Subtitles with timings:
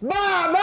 [0.00, 0.60] ¡Vamos!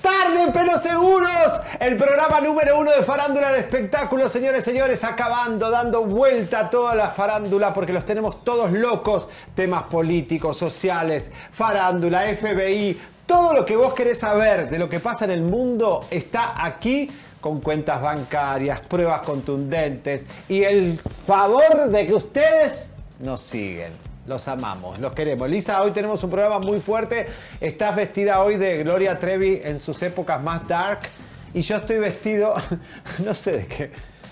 [0.00, 1.52] Tarde pero seguros.
[1.80, 6.94] El programa número uno de farándula del espectáculo, señores, señores, acabando, dando vuelta a toda
[6.94, 9.28] la farándula porque los tenemos todos locos.
[9.54, 15.24] Temas políticos, sociales, farándula, FBI, todo lo que vos querés saber de lo que pasa
[15.24, 17.10] en el mundo está aquí
[17.40, 22.88] con cuentas bancarias, pruebas contundentes y el favor de que ustedes
[23.18, 24.03] nos siguen.
[24.26, 25.50] Los amamos, los queremos.
[25.50, 27.26] Lisa, hoy tenemos un programa muy fuerte.
[27.60, 31.00] Estás vestida hoy de Gloria Trevi en sus épocas más dark.
[31.52, 32.54] Y yo estoy vestido,
[33.24, 33.90] no sé de qué,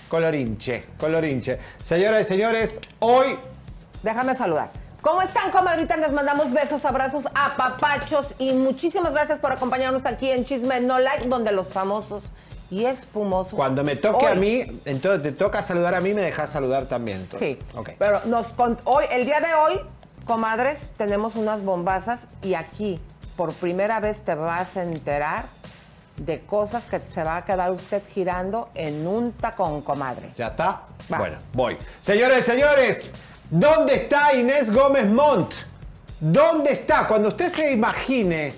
[0.09, 1.59] colorinche, colorinche.
[1.83, 3.37] Señoras y señores, hoy...
[4.01, 4.71] Déjame saludar.
[5.01, 5.99] ¿Cómo están, comadritas?
[5.99, 11.27] Les mandamos besos, abrazos, apapachos y muchísimas gracias por acompañarnos aquí en Chisme No Like,
[11.27, 12.23] donde los famosos
[12.73, 13.53] y espumosos.
[13.53, 16.85] Cuando me toque Hoy- a mí, entonces te toca saludar a mí, me dejas saludar
[16.85, 17.21] también.
[17.21, 17.57] entonces.
[17.59, 17.77] Sí.
[17.77, 17.91] Ok.
[17.99, 19.79] Pero nos con- hoy, el día de hoy,
[20.25, 22.99] comadres, tenemos unas bombazas y aquí,
[23.37, 25.45] por primera vez, te vas a enterar
[26.17, 30.29] de cosas que se va a quedar usted girando en un tacón, comadre.
[30.37, 30.81] ¿Ya está?
[31.11, 31.17] Va.
[31.17, 31.77] Bueno, voy.
[32.01, 33.11] Señores señores,
[33.49, 35.53] ¿dónde está Inés Gómez Montt?
[36.19, 37.05] ¿Dónde está?
[37.07, 38.53] Cuando usted se imagine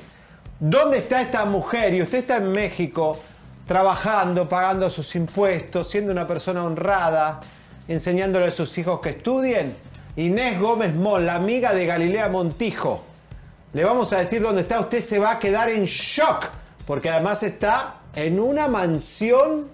[0.60, 3.18] dónde está esta mujer y usted está en México
[3.68, 7.40] trabajando, pagando sus impuestos, siendo una persona honrada,
[7.88, 9.76] enseñándole a sus hijos que estudien,
[10.16, 13.04] Inés Gómez Montt, la amiga de Galilea Montijo.
[13.74, 16.46] Le vamos a decir dónde está, usted se va a quedar en shock,
[16.88, 19.68] porque además está en una mansión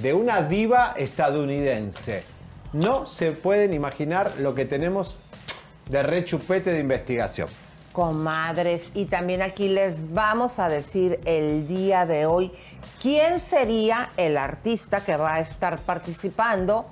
[0.00, 2.24] de una diva estadounidense.
[2.72, 5.16] No se pueden imaginar lo que tenemos
[5.88, 7.48] de rechupete de investigación.
[7.94, 12.50] Comadres, y también aquí les vamos a decir el día de hoy
[13.00, 16.86] quién sería el artista que va a estar participando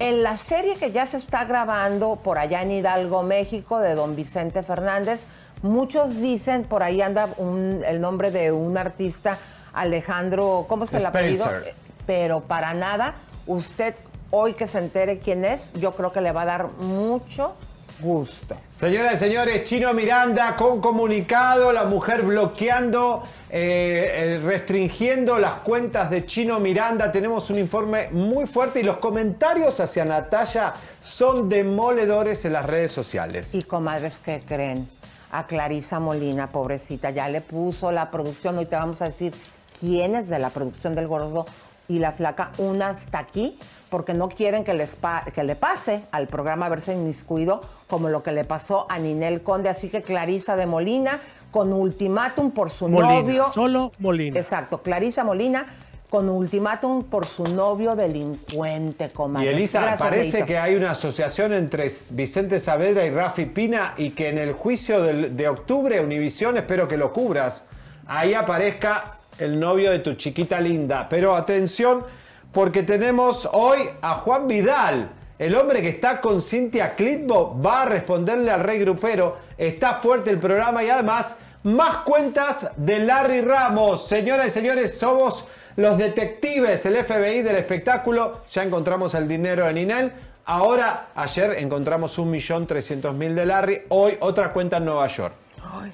[0.00, 4.16] en la serie que ya se está grabando por allá en Hidalgo, México, de don
[4.16, 5.26] Vicente Fernández.
[5.62, 9.38] Muchos dicen, por ahí anda un- el nombre de un artista,
[9.72, 11.44] Alejandro, ¿cómo se le apellido?
[11.44, 11.74] Spencer.
[12.06, 13.14] Pero para nada,
[13.46, 13.94] usted
[14.32, 17.54] hoy que se entere quién es, yo creo que le va a dar mucho
[18.00, 18.56] gusto.
[18.76, 26.10] Señoras y señores, Chino Miranda con comunicado, la mujer bloqueando, eh, eh, restringiendo las cuentas
[26.10, 27.12] de Chino Miranda.
[27.12, 30.72] Tenemos un informe muy fuerte y los comentarios hacia Natalia
[31.02, 33.54] son demoledores en las redes sociales.
[33.54, 34.88] Y comadres, ¿qué creen?
[35.32, 38.58] A Clarisa Molina, pobrecita, ya le puso la producción.
[38.58, 39.32] Hoy te vamos a decir
[39.78, 41.46] quién es de la producción del gordo
[41.88, 43.58] y la flaca, una hasta aquí,
[43.90, 48.22] porque no quieren que, les pa- que le pase al programa verse inmiscuido como lo
[48.22, 49.68] que le pasó a Ninel Conde.
[49.68, 51.20] Así que Clarisa de Molina,
[51.50, 53.46] con ultimátum por su Molina, novio.
[53.52, 54.38] solo Molina.
[54.38, 55.66] Exacto, Clarisa Molina,
[56.08, 59.52] con ultimátum por su novio delincuente, Y comadres.
[59.54, 64.28] Elisa, Gracias, parece que hay una asociación entre Vicente Saavedra y Rafi Pina y que
[64.28, 67.64] en el juicio del- de octubre, Univisión, espero que lo cubras,
[68.06, 71.06] ahí aparezca el novio de tu chiquita linda.
[71.08, 72.04] Pero atención,
[72.52, 75.08] porque tenemos hoy a Juan Vidal,
[75.38, 80.30] el hombre que está con Cintia Clitbo, va a responderle al rey grupero, está fuerte
[80.30, 84.06] el programa y además más cuentas de Larry Ramos.
[84.06, 85.44] Señoras y señores, somos
[85.76, 88.42] los detectives, el FBI del espectáculo.
[88.50, 90.12] Ya encontramos el dinero en Inel.
[90.46, 93.82] Ahora, ayer encontramos 1.300.000 de Larry.
[93.90, 95.34] Hoy otra cuenta en Nueva York.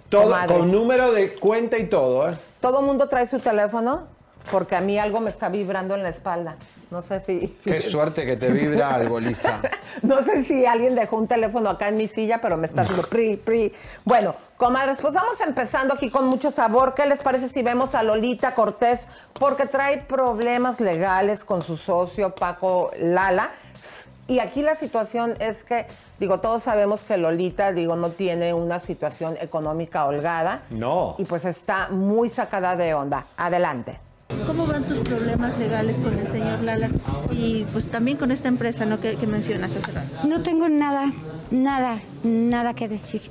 [0.09, 2.31] Todo, con número de cuenta y todo.
[2.31, 2.35] ¿eh?
[2.61, 4.07] ¿Todo mundo trae su teléfono?
[4.51, 6.57] Porque a mí algo me está vibrando en la espalda.
[6.91, 7.49] No sé si...
[7.65, 9.61] Qué suerte que te vibra algo, Lisa.
[10.03, 13.03] no sé si alguien dejó un teléfono acá en mi silla, pero me está haciendo
[13.03, 13.73] pri, pri.
[14.05, 16.95] Bueno, comadres, pues vamos empezando aquí con mucho sabor.
[16.95, 19.09] ¿Qué les parece si vemos a Lolita Cortés?
[19.33, 23.51] Porque trae problemas legales con su socio Paco Lala.
[24.29, 25.87] Y aquí la situación es que,
[26.21, 30.63] digo, todos sabemos que Lolita, digo, no tiene una situación económica holgada.
[30.71, 31.17] No.
[31.19, 33.27] Y pues está muy sacada de onda.
[33.37, 34.06] Adelante.
[34.47, 36.93] ¿Cómo van tus problemas legales con el señor Lalas
[37.31, 39.01] y pues también con esta empresa ¿no?
[39.01, 40.27] que, mencionas hace rato?
[40.27, 41.13] No tengo nada,
[41.51, 43.23] nada, nada que decir.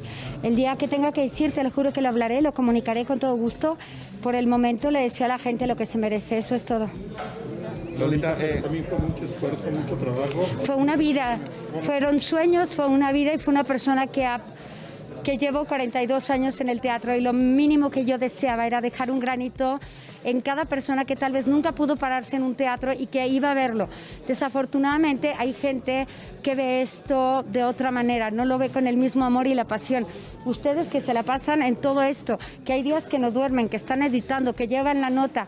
[0.41, 3.19] El día que tenga que decir, te lo juro que lo hablaré, lo comunicaré con
[3.19, 3.77] todo gusto.
[4.23, 6.89] Por el momento le deseo a la gente lo que se merece, eso es todo.
[7.99, 10.43] Lolita, eh, también fue mucho esfuerzo, mucho trabajo.
[10.65, 11.39] Fue una vida,
[11.81, 14.41] fueron sueños, fue una vida y fue una persona que ha
[15.25, 19.09] que llevo 42 años en el teatro y lo mínimo que yo deseaba era dejar
[19.09, 19.79] un granito
[20.23, 23.49] en cada persona que tal vez nunca pudo pararse en un teatro y que iba
[23.49, 23.89] a verlo.
[24.27, 26.05] Desafortunadamente hay gente
[26.43, 29.65] que ve esto de otra manera, no lo ve con el mismo amor y la
[29.65, 30.05] pasión.
[30.45, 33.77] Ustedes que se la pasan en todo esto, que hay días que no duermen, que
[33.77, 35.47] están editando, que llevan la nota,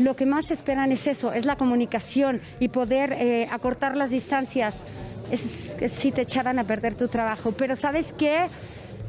[0.00, 4.84] lo que más esperan es eso, es la comunicación y poder eh, acortar las distancias.
[5.30, 7.52] Es, es, si te echaran a perder tu trabajo.
[7.52, 8.46] Pero ¿sabes qué?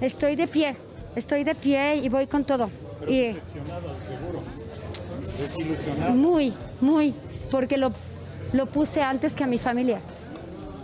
[0.01, 0.75] Estoy de pie,
[1.15, 2.69] estoy de pie y voy con todo.
[3.07, 3.35] y,
[6.13, 7.13] muy, muy,
[7.51, 7.91] porque lo,
[8.53, 9.99] lo puse antes que a mi familia.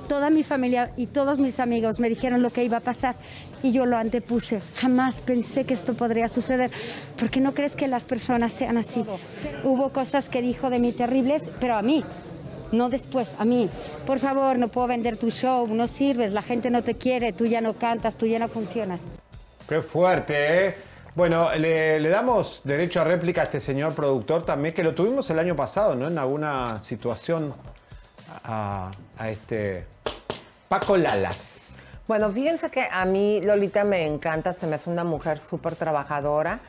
[0.08, 3.16] Toda mi familia y todos mis amigos me dijeron lo que iba a pasar
[3.64, 4.62] y yo lo antepuse.
[4.76, 6.70] Jamás pensé que esto podría suceder,
[7.18, 9.04] porque no crees que las personas sean así.
[9.64, 12.04] Hubo cosas que dijo de mí terribles, pero a mí,
[12.76, 13.70] no después, a mí.
[14.06, 17.46] Por favor, no puedo vender tu show, no sirves, la gente no te quiere, tú
[17.46, 19.04] ya no cantas, tú ya no funcionas.
[19.68, 20.76] Qué fuerte, ¿eh?
[21.16, 25.40] Bueno, le, damos derecho a réplica a este señor productor también, que lo tuvimos el
[25.40, 26.08] año pasado, ¿no?
[26.08, 27.54] En alguna situación
[28.44, 28.92] a,
[29.26, 29.86] este
[30.68, 31.80] Paco Lalas.
[32.06, 36.60] Bueno, fíjense que a mí Lolita me encanta, se me hace una mujer súper trabajadora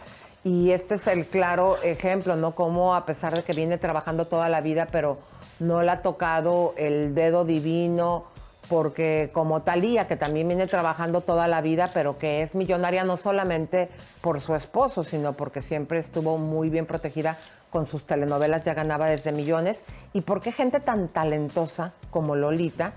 [0.45, 2.55] y este es el claro ejemplo, ¿no?
[2.55, 5.19] Como a pesar de que viene trabajando toda la vida, pero
[5.59, 8.25] no le ha tocado el dedo divino,
[8.69, 13.17] porque como Talía, que también viene trabajando toda la vida, pero que es millonaria no
[13.17, 13.89] solamente
[14.21, 17.39] por su esposo, sino porque siempre estuvo muy bien protegida
[17.71, 22.93] con sus telenovelas, ya ganaba desde millones, y porque gente tan talentosa como Lolita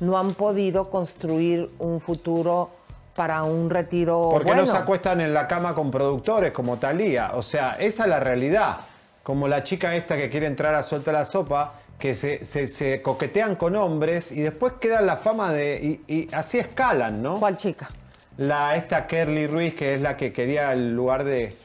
[0.00, 2.70] no han podido construir un futuro
[3.14, 4.30] para un retiro.
[4.30, 7.32] ¿Por qué no se acuestan en la cama con productores como Talía?
[7.34, 8.78] O sea, esa es la realidad.
[9.22, 13.56] Como la chica esta que quiere entrar a Suelta la Sopa, que se, se, coquetean
[13.56, 16.00] con hombres y después queda la fama de.
[16.06, 17.38] Y, así escalan, ¿no?
[17.38, 17.88] ¿Cuál chica?
[18.36, 21.56] La, esta Kerly Ruiz, que es la que quería el lugar de,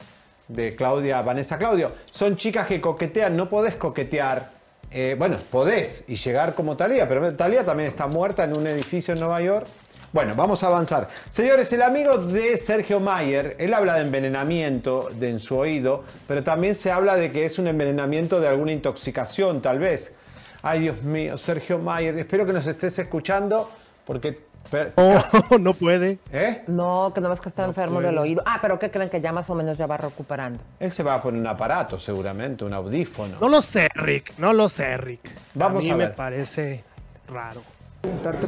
[0.48, 1.92] de Claudia, Vanessa Claudio.
[2.10, 4.60] Son chicas que coquetean, no podés coquetear.
[4.92, 9.14] Eh, bueno, podés y llegar como Talía, pero Talía también está muerta en un edificio
[9.14, 9.66] en Nueva York.
[10.12, 11.08] Bueno, vamos a avanzar.
[11.30, 16.42] Señores, el amigo de Sergio Mayer, él habla de envenenamiento de en su oído, pero
[16.42, 20.12] también se habla de que es un envenenamiento de alguna intoxicación, tal vez.
[20.62, 23.70] Ay, Dios mío, Sergio Mayer, espero que nos estés escuchando
[24.04, 24.50] porque...
[24.94, 25.20] Oh,
[25.58, 26.18] no puede.
[26.32, 26.62] ¿Eh?
[26.68, 28.42] No, que no más que está enfermo del oído.
[28.46, 30.60] Ah, pero ¿qué creen que ya más o menos ya va recuperando?
[30.78, 33.38] Él se va a poner un aparato seguramente, un audífono.
[33.40, 35.30] No lo sé, Rick, no lo sé, Rick.
[35.54, 36.84] Vamos a, mí me parece
[37.26, 37.62] raro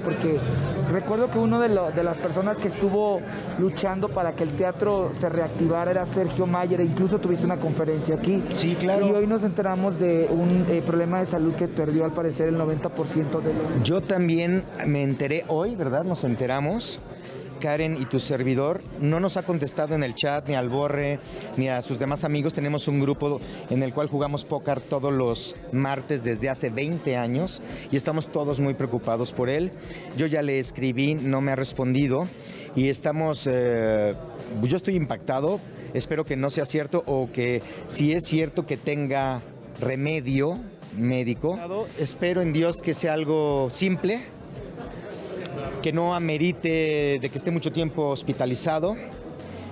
[0.04, 0.40] porque
[0.90, 3.20] recuerdo que una de, las personas que estuvo
[3.58, 8.14] luchando para que el teatro se reactivara era Sergio Mayer e incluso tuviste una conferencia
[8.14, 8.42] aquí.
[8.54, 9.06] Sí, claro.
[9.06, 12.58] Y hoy nos enteramos de un eh, problema de salud que perdió al parecer el
[12.58, 13.82] 90% de los...
[13.82, 16.04] Yo también me enteré hoy, ¿verdad?
[16.04, 16.98] Nos enteramos
[17.62, 21.20] Karen y tu servidor no nos ha contestado en el chat, ni al Borre,
[21.56, 22.54] ni a sus demás amigos.
[22.54, 23.40] Tenemos un grupo
[23.70, 28.58] en el cual jugamos póker todos los martes desde hace 20 años y estamos todos
[28.58, 29.70] muy preocupados por él.
[30.16, 32.26] Yo ya le escribí, no me ha respondido
[32.74, 34.14] y estamos, eh,
[34.60, 35.60] yo estoy impactado.
[35.94, 39.40] Espero que no sea cierto o que si es cierto que tenga
[39.80, 40.58] remedio
[40.96, 41.60] médico.
[41.96, 44.26] Espero en Dios que sea algo simple
[45.82, 48.96] que no amerite de que esté mucho tiempo hospitalizado.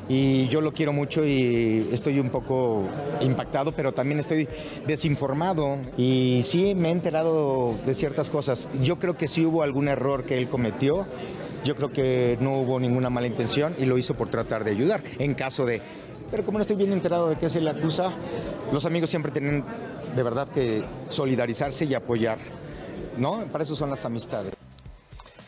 [0.08, 2.82] Y yo lo quiero mucho y estoy un poco
[3.20, 4.48] impactado, pero también estoy
[4.84, 5.78] desinformado.
[5.96, 8.68] Y sí me he enterado de ciertas cosas.
[8.82, 11.06] Yo creo que sí hubo algún error que él cometió.
[11.64, 15.02] Yo creo que no hubo ninguna mala intención y lo hizo por tratar de ayudar.
[15.18, 15.80] En caso de
[16.30, 18.12] pero como no estoy bien enterado de qué se le acusa,
[18.72, 19.64] los amigos siempre tienen
[20.14, 22.38] de verdad que solidarizarse y apoyar,
[23.18, 23.44] ¿no?
[23.46, 24.59] Para eso son las amistades.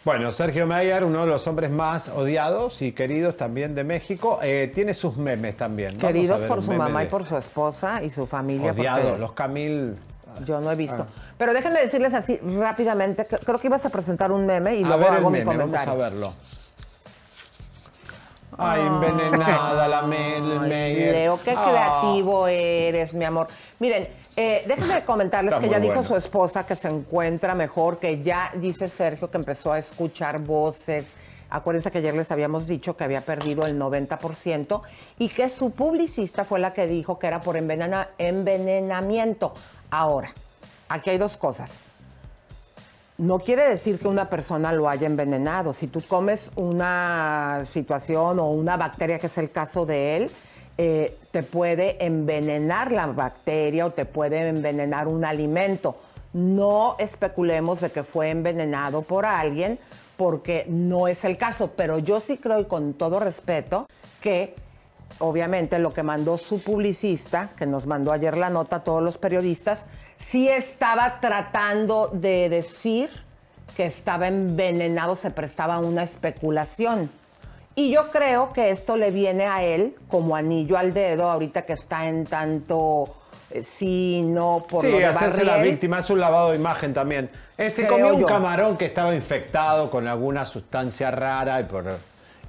[0.04, 4.70] Bueno, Sergio Mayer, uno de los hombres más odiados y queridos también de México, eh,
[4.74, 5.90] tiene sus memes también.
[5.90, 8.72] Vamos Queridos por su mamá y por su esposa y su familia.
[8.72, 9.94] Odiados, los Camil.
[10.44, 11.06] Yo no he visto.
[11.08, 11.32] Ah.
[11.38, 14.98] Pero déjenme decirles así rápidamente, creo que ibas a presentar un meme y a luego
[15.02, 15.92] ver el hago mi meme, vamos comentario.
[15.92, 16.34] a verlo.
[18.58, 21.12] Ay, envenenada la Mel Ay, Meyer.
[21.14, 21.64] Leo, qué Ah.
[21.68, 23.48] creativo eres, mi amor.
[23.78, 28.22] Miren, eh, déjenme comentarles Está que ya dijo su esposa que se encuentra mejor, que
[28.22, 31.14] ya dice Sergio que empezó a escuchar voces.
[31.50, 34.80] Acuérdense que ayer les habíamos dicho que había perdido el 90%
[35.18, 39.52] y que su publicista fue la que dijo que era por envenena- envenenamiento.
[39.90, 40.32] Ahora,
[40.88, 41.80] aquí hay dos cosas.
[43.18, 45.74] No quiere decir que una persona lo haya envenenado.
[45.74, 50.30] Si tú comes una situación o una bacteria, que es el caso de él,
[50.78, 55.96] eh, te puede envenenar la bacteria o te puede envenenar un alimento.
[56.32, 59.78] No especulemos de que fue envenenado por alguien
[60.16, 63.86] porque no es el caso, pero yo sí creo y con todo respeto
[64.20, 64.54] que
[65.18, 69.18] obviamente lo que mandó su publicista, que nos mandó ayer la nota a todos los
[69.18, 69.86] periodistas,
[70.30, 73.10] sí estaba tratando de decir
[73.76, 77.10] que estaba envenenado, se prestaba una especulación.
[77.74, 81.72] Y yo creo que esto le viene a él como anillo al dedo, ahorita que
[81.72, 83.08] está en tanto
[83.50, 85.72] eh, sí, no, por lo Sí, de hacerse la Barriel.
[85.72, 87.30] víctima es un lavado de imagen también.
[87.58, 88.26] Eh, se Creo comió un yo.
[88.26, 91.84] camarón que estaba infectado con alguna sustancia rara y, por,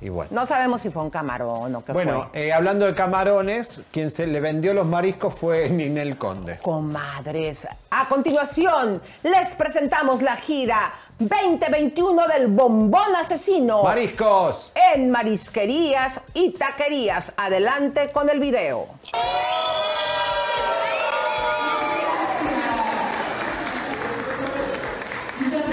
[0.01, 0.29] y bueno.
[0.33, 2.47] No sabemos si fue un camarón o qué Bueno, fue.
[2.47, 6.59] eh, hablando de camarones, quien se le vendió los mariscos fue Ninel Conde.
[6.61, 7.67] Comadres.
[7.91, 10.93] A continuación, les presentamos la gira
[11.27, 13.83] 2021 del Bombón Asesino.
[13.83, 14.71] ¡Mariscos!
[14.93, 17.31] En marisquerías y taquerías.
[17.37, 18.87] Adelante con el video.
[25.39, 25.72] Muchas gracias.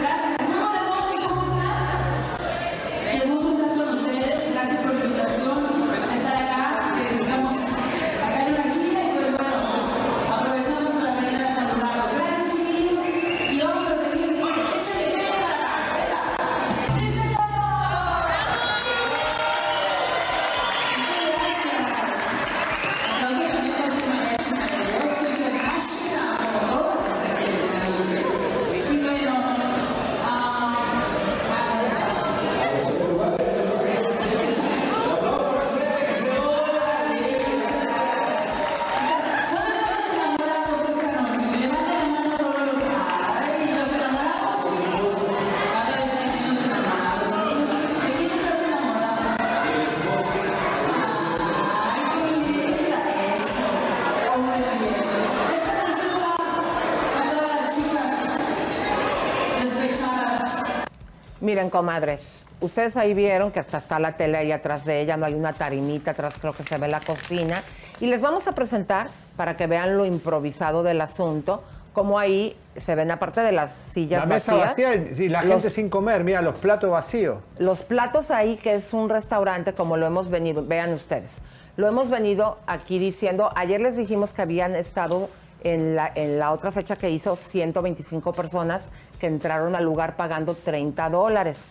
[61.61, 65.27] Miren, comadres, ustedes ahí vieron que hasta está la tele ahí atrás de ella, no
[65.27, 67.63] hay una tarimita atrás, creo que se ve la cocina.
[68.01, 71.63] Y les vamos a presentar, para que vean lo improvisado del asunto,
[71.93, 75.53] como ahí se ven, aparte de las sillas La mesa vacías, vacía y la los-
[75.57, 76.25] gente sin comer.
[76.25, 77.37] Mira, los platos vacíos.
[77.59, 81.43] los platos ahí, que es un restaurante, como lo hemos venido, vean ustedes,
[81.77, 85.29] lo hemos venido aquí diciendo, ayer les dijimos que habían estado
[85.65, 90.55] en la, en la otra fecha que hizo 125 personas que entraron al lugar pagando
[90.55, 91.65] 30 dólares.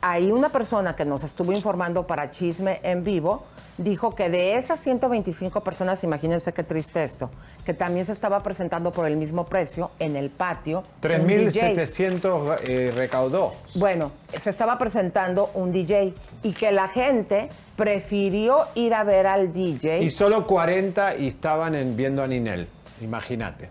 [0.00, 3.44] Hay una persona que nos estuvo informando para Chisme en vivo,
[3.78, 7.30] dijo que de esas 125 personas, imagínense qué triste esto,
[7.64, 10.84] que también se estaba presentando por el mismo precio en el patio.
[11.02, 11.74] un DJ.
[11.74, 13.54] 3.700 eh, recaudó.
[13.76, 14.12] Bueno,
[14.42, 16.12] se estaba presentando un DJ
[16.42, 20.00] y que la gente prefirió ir a ver al DJ.
[20.02, 22.68] Y solo 40 y estaban en- viendo a Ninel.
[23.04, 23.68] Imagínate.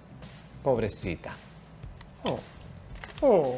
[0.61, 1.31] Pobrecita.
[2.23, 3.57] Oh.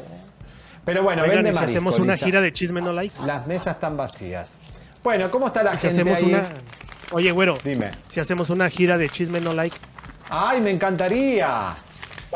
[0.84, 2.24] Pero bueno, Oigan, vende ¿y si marisco, hacemos una Lisa.
[2.26, 3.14] gira de chisme no like.
[3.24, 4.56] Las mesas están vacías.
[5.04, 6.24] Bueno, ¿cómo está la ¿Y si gente hacemos ahí?
[6.34, 6.48] una...
[7.12, 7.54] Oye, güero.
[7.62, 7.90] Dime.
[8.08, 9.76] Si hacemos una gira de chisme no like.
[10.30, 11.74] ¡Ay, me encantaría!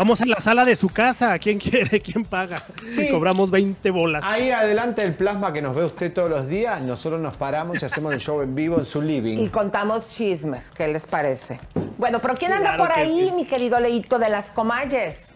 [0.01, 1.39] Vamos a la sala de su casa.
[1.39, 2.01] ¿Quién quiere?
[2.03, 2.63] ¿Quién paga?
[2.83, 3.11] Sí.
[3.11, 4.25] Cobramos 20 bolas.
[4.25, 7.85] Ahí adelante el plasma que nos ve usted todos los días, nosotros nos paramos y
[7.85, 9.37] hacemos el show en vivo en su living.
[9.37, 11.61] Y contamos chismes, ¿qué les parece?
[11.99, 13.33] Bueno, pero ¿quién anda Claro por que ahí, sí.
[13.33, 15.35] mi querido Leito de las Comalles?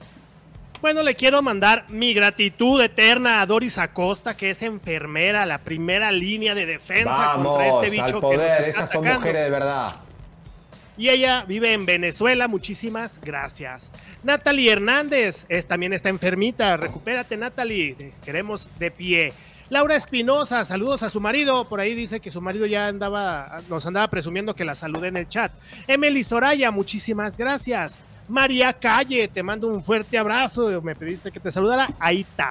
[0.80, 6.10] Bueno, le quiero mandar mi gratitud eterna a Doris Acosta, que es enfermera, la primera
[6.10, 9.20] línea de defensa Vamos, contra este bicho al que nos poder, está esas son atacando.
[9.20, 9.96] mujeres de verdad.
[10.96, 13.90] Y ella vive en Venezuela, muchísimas gracias.
[14.24, 19.32] Natalie Hernández es, también está enfermita, recupérate Natalie, Te queremos de pie.
[19.70, 23.84] Laura Espinosa, saludos a su marido, por ahí dice que su marido ya andaba, nos
[23.86, 25.52] andaba presumiendo que la saludé en el chat.
[25.86, 27.98] Emily Soraya, muchísimas gracias.
[28.28, 32.50] María Calle, te mando un fuerte abrazo, me pediste que te saludara, ahí está.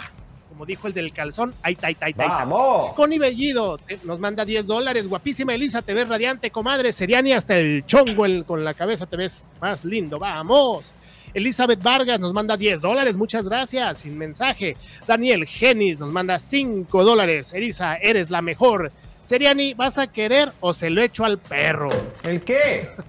[0.49, 2.27] como dijo el del calzón, ahí está, ahí está, ahí está.
[2.27, 2.93] ¡Vamos!
[2.93, 5.07] Connie Bellido nos manda 10 dólares.
[5.07, 6.93] Guapísima Elisa, te ves radiante, comadre.
[6.93, 10.19] Seriani, hasta el chongo el- con la cabeza te ves más lindo.
[10.19, 10.83] ¡Vamos!
[11.33, 13.17] Elizabeth Vargas nos manda 10 dólares.
[13.17, 13.99] Muchas gracias.
[13.99, 14.75] Sin mensaje.
[15.07, 17.53] Daniel Genis nos manda 5 dólares.
[17.53, 18.91] Elisa, eres la mejor.
[19.23, 21.89] Seriani, ¿vas a querer o se lo echo al perro?
[22.23, 22.89] ¿El qué?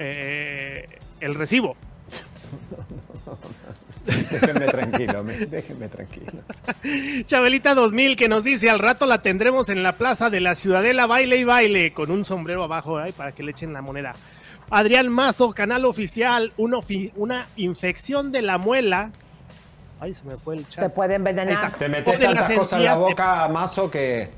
[0.00, 0.86] Eh,
[1.18, 1.76] el recibo.
[4.06, 6.32] Déjenme tranquilo, me- déjenme tranquilo.
[7.26, 11.06] Chabelita 2000 que nos dice al rato la tendremos en la plaza de la Ciudadela
[11.06, 14.14] baile y baile con un sombrero abajo ay, para que le echen la moneda.
[14.70, 19.10] Adrián Mazo, canal oficial, fi- una infección de la muela.
[20.00, 20.84] Ay, se me fue el chat.
[20.84, 21.72] Te puede envenenar.
[21.72, 24.30] Te metes tantas cosas en la boca, Mazo, que...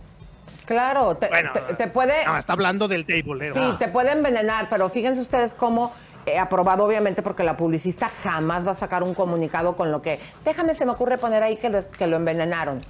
[0.65, 2.25] Claro, te, te- te puede...
[2.25, 3.49] No, está hablando del table.
[3.49, 3.53] eh.
[3.53, 5.93] Sí, te puede envenenar, pero fíjense ustedes cómo
[6.27, 10.21] eh, aprobado obviamente porque la publicista jamás va a sacar un comunicado con lo que,
[10.45, 12.81] déjame, se me ocurre poner ahí que lo, que lo envenenaron.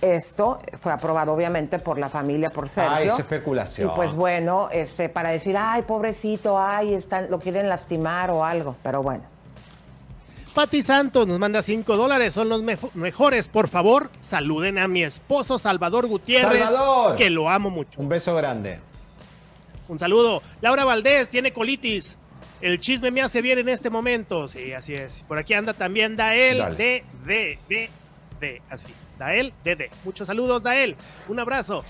[0.00, 2.92] Esto fue aprobado obviamente por la familia, por Sergio.
[2.94, 3.90] Ay, es especulación.
[3.90, 8.76] Y pues bueno, este, para decir, ay, pobrecito, ay, están, lo quieren lastimar o algo,
[8.82, 9.24] pero bueno.
[10.54, 13.48] Pati Santos nos manda 5 dólares, son los mejor- mejores.
[13.48, 17.16] Por favor, saluden a mi esposo Salvador Gutiérrez, Salvador.
[17.16, 18.00] que lo amo mucho.
[18.00, 18.78] Un beso grande.
[19.88, 20.42] Un saludo.
[20.60, 22.16] Laura Valdés tiene colitis.
[22.60, 24.48] El chisme me hace bien en este momento.
[24.48, 25.22] Sí, así es.
[25.28, 26.74] Por aquí anda también Dael Dale.
[26.76, 27.90] de, de, de,
[28.40, 28.62] de.
[28.68, 28.88] Así.
[29.18, 29.90] Dael de, de.
[30.04, 30.96] Muchos saludos, Dael.
[31.28, 31.84] Un abrazo.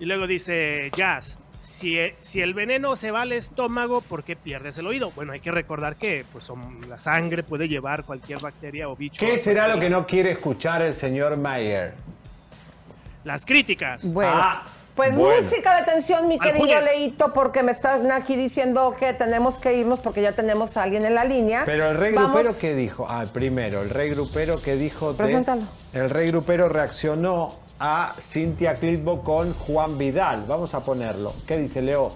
[0.00, 1.36] Y luego dice Jazz.
[1.60, 5.12] Si, e- si el veneno se va al estómago, ¿por qué pierdes el oído?
[5.12, 9.24] Bueno, hay que recordar que pues, son- la sangre puede llevar cualquier bacteria o bicho.
[9.24, 11.94] ¿Qué será lo que no quiere escuchar el señor Mayer?
[13.24, 14.02] Las críticas.
[14.04, 14.64] Bueno, Ah,
[14.98, 15.42] pues bueno.
[15.42, 16.80] música de atención, mi querido.
[16.82, 21.04] Leito, porque me están aquí diciendo que tenemos que irnos porque ya tenemos a alguien
[21.06, 21.62] en la línea.
[21.64, 23.06] Pero el rey Vamos- grupero, ¿qué dijo?
[23.08, 25.12] Ah, primero, el rey grupero, ¿qué dijo?
[25.12, 25.62] de- Preséntalo.
[25.92, 30.44] El rey grupero reaccionó a Cintia Clitbo con Juan Vidal.
[30.48, 31.32] Vamos a ponerlo.
[31.46, 32.10] ¿Qué dice Leo?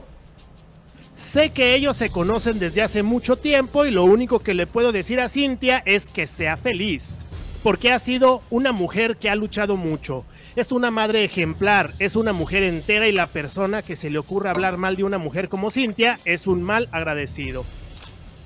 [1.17, 4.91] Sé que ellos se conocen desde hace mucho tiempo y lo único que le puedo
[4.91, 7.05] decir a Cintia es que sea feliz,
[7.63, 10.25] porque ha sido una mujer que ha luchado mucho.
[10.57, 14.51] Es una madre ejemplar, es una mujer entera y la persona que se le ocurra
[14.51, 17.65] hablar mal de una mujer como Cintia es un mal agradecido.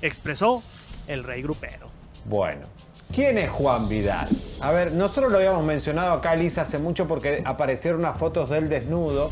[0.01, 0.63] Expresó
[1.07, 1.89] el rey grupero.
[2.25, 2.67] Bueno,
[3.13, 4.29] ¿quién es Juan Vidal?
[4.61, 8.69] A ver, nosotros lo habíamos mencionado acá, Elisa, hace mucho porque aparecieron unas fotos del
[8.69, 9.31] desnudo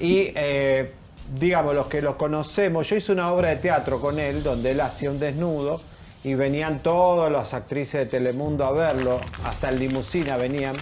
[0.00, 0.92] y, eh,
[1.38, 4.80] digamos, los que lo conocemos, yo hice una obra de teatro con él donde él
[4.80, 5.80] hacía un desnudo
[6.26, 10.74] y venían todas las actrices de Telemundo a verlo, hasta en limusina venían,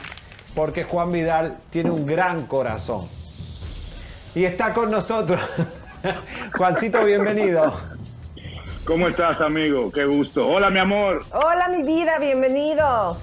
[0.55, 3.09] porque Juan Vidal tiene un gran corazón.
[4.35, 5.39] Y está con nosotros.
[6.57, 7.75] Juancito, bienvenido.
[8.87, 9.93] ¿Cómo estás, amigo?
[9.93, 10.49] Qué gusto.
[10.49, 11.23] Hola, mi amor.
[11.31, 13.19] Hola, mi vida, bienvenido.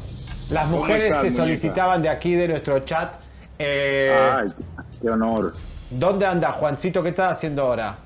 [0.51, 1.43] Las ¿Cómo mujeres estás, te muñeca?
[1.43, 3.15] solicitaban de aquí, de nuestro chat.
[3.57, 4.53] eh, Ay,
[5.01, 5.55] qué honor.
[5.89, 7.01] ¿Dónde anda, Juancito?
[7.01, 7.97] ¿Qué estás haciendo ahora?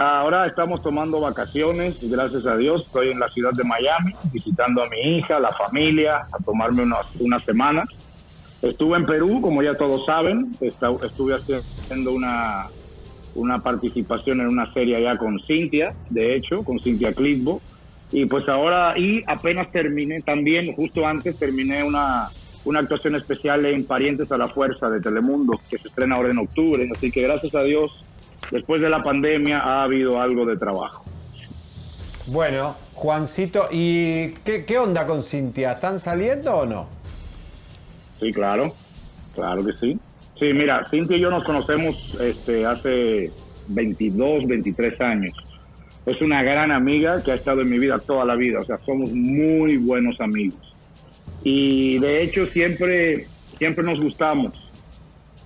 [0.00, 2.84] Ahora estamos tomando vacaciones, y gracias a Dios.
[2.86, 7.04] Estoy en la ciudad de Miami, visitando a mi hija, la familia, a tomarme unas,
[7.18, 7.88] unas semanas.
[8.62, 10.52] Estuve en Perú, como ya todos saben.
[10.60, 12.66] Estuve haciendo una,
[13.34, 17.60] una participación en una serie allá con Cintia, de hecho, con Cintia Clitbo.
[18.12, 22.28] Y pues ahora, y apenas terminé también, justo antes terminé una,
[22.64, 26.38] una actuación especial en Parientes a la Fuerza de Telemundo, que se estrena ahora en
[26.38, 26.88] octubre.
[26.94, 27.90] Así que gracias a Dios,
[28.50, 31.04] después de la pandemia ha habido algo de trabajo.
[32.26, 35.72] Bueno, Juancito, ¿y qué, qué onda con Cintia?
[35.72, 36.88] ¿Están saliendo o no?
[38.20, 38.74] Sí, claro,
[39.34, 39.98] claro que sí.
[40.38, 43.32] Sí, mira, Cintia y yo nos conocemos este, hace
[43.68, 45.32] 22, 23 años.
[46.06, 48.78] Es una gran amiga que ha estado en mi vida toda la vida, o sea,
[48.84, 50.74] somos muy buenos amigos.
[51.42, 53.26] Y de hecho siempre,
[53.58, 54.67] siempre nos gustamos.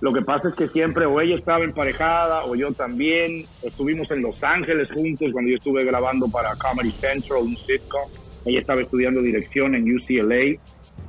[0.03, 3.45] Lo que pasa es que siempre o ella estaba emparejada o yo también.
[3.61, 8.09] Estuvimos en Los Ángeles juntos cuando yo estuve grabando para Comedy Central, un sitcom.
[8.43, 10.59] Ella estaba estudiando dirección en UCLA.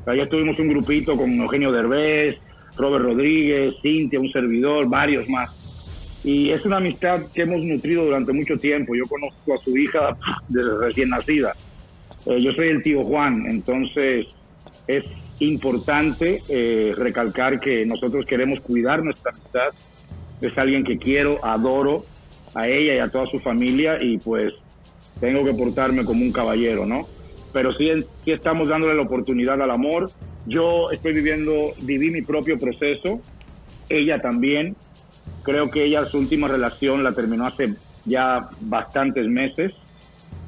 [0.06, 2.36] Ahí estuvimos un grupito con Eugenio Derbez,
[2.76, 6.20] Robert Rodríguez, Cintia, un servidor, varios más.
[6.22, 8.94] Y es una amistad que hemos nutrido durante mucho tiempo.
[8.94, 10.16] Yo conozco a su hija
[10.48, 11.52] desde recién nacida.
[12.26, 14.26] Eh, yo soy el tío Juan, entonces
[14.86, 15.04] es
[15.40, 19.68] importante eh, recalcar que nosotros queremos cuidar nuestra amistad.
[20.40, 22.04] Es alguien que quiero, adoro
[22.54, 24.52] a ella y a toda su familia y pues
[25.20, 27.06] tengo que portarme como un caballero, ¿no?
[27.52, 27.88] Pero sí,
[28.24, 30.10] sí estamos dándole la oportunidad al amor.
[30.46, 33.20] Yo estoy viviendo, viví mi propio proceso,
[33.88, 34.76] ella también.
[35.42, 39.72] Creo que ella su última relación la terminó hace ya bastantes meses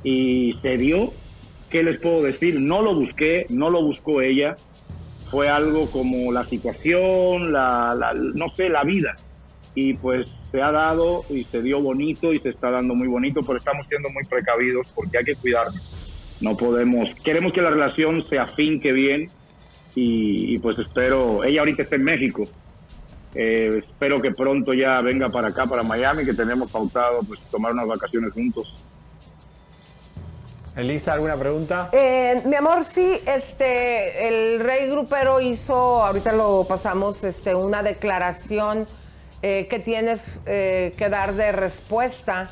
[0.02, 1.12] y se dio.
[1.70, 2.60] ¿Qué les puedo decir?
[2.60, 4.56] No lo busqué, no lo buscó ella.
[5.30, 9.16] Fue algo como la situación, la, la- no sé, la vida.
[9.74, 13.40] Y pues se ha dado y se dio bonito y se está dando muy bonito,
[13.46, 16.36] pero estamos siendo muy precavidos porque hay que cuidarnos.
[16.40, 19.28] No podemos, queremos que la relación se afinque bien
[19.94, 22.44] y, pues espero, ella ahorita está en México,
[23.38, 27.72] Eh, espero que pronto ya venga para acá, para Miami, que tenemos pautado pues tomar
[27.72, 28.66] unas vacaciones juntos.
[30.76, 31.88] Elisa, ¿alguna pregunta?
[31.92, 38.86] Eh, mi amor, sí, este, el rey grupero hizo, ahorita lo pasamos, este, una declaración
[39.40, 42.50] eh, que tienes eh, que dar de respuesta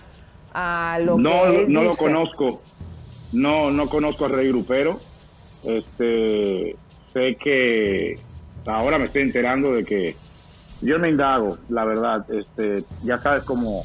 [0.54, 2.62] a lo no, que él no lo conozco.
[3.32, 5.00] No, no conozco a Rey Grupero.
[5.64, 6.76] Este,
[7.12, 8.14] sé que
[8.64, 10.16] ahora me estoy enterando de que
[10.80, 12.24] yo me indago, la verdad.
[12.30, 13.82] Este, ya sabes como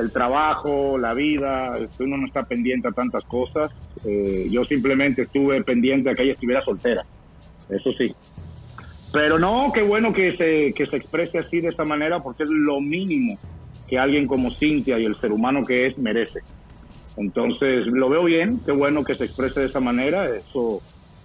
[0.00, 3.70] el trabajo, la vida, uno no está pendiente a tantas cosas.
[4.04, 7.04] Eh, yo simplemente estuve pendiente a que ella estuviera soltera.
[7.68, 8.14] Eso sí.
[9.12, 12.50] Pero no, qué bueno que se, que se exprese así de esta manera porque es
[12.50, 13.38] lo mínimo
[13.88, 16.40] que alguien como Cintia y el ser humano que es merece.
[17.16, 20.80] Entonces, lo veo bien, qué bueno que se exprese de esa manera, eso,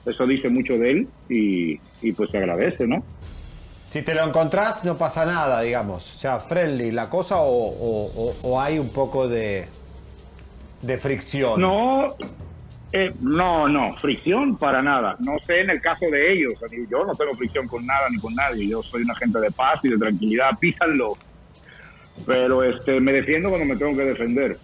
[0.05, 3.03] eso dice mucho de él y pues se agradece, ¿no?
[3.95, 6.15] Si te lo encontrás, no pasa nada, digamos.
[6.15, 9.69] O sea, friendly la cosa o, hay un poco de,
[10.81, 11.61] de fricción.
[11.61, 12.07] No,
[12.91, 15.15] eh, no, no, fricción para nada.
[15.19, 16.55] No sé en el caso de ellos,
[16.89, 19.79] yo no tengo fricción con nada ni con nadie, yo soy una gente de paz
[19.83, 21.13] y de tranquilidad, písanlo.
[22.25, 24.59] Pero este, me defiendo cuando me tengo que defender.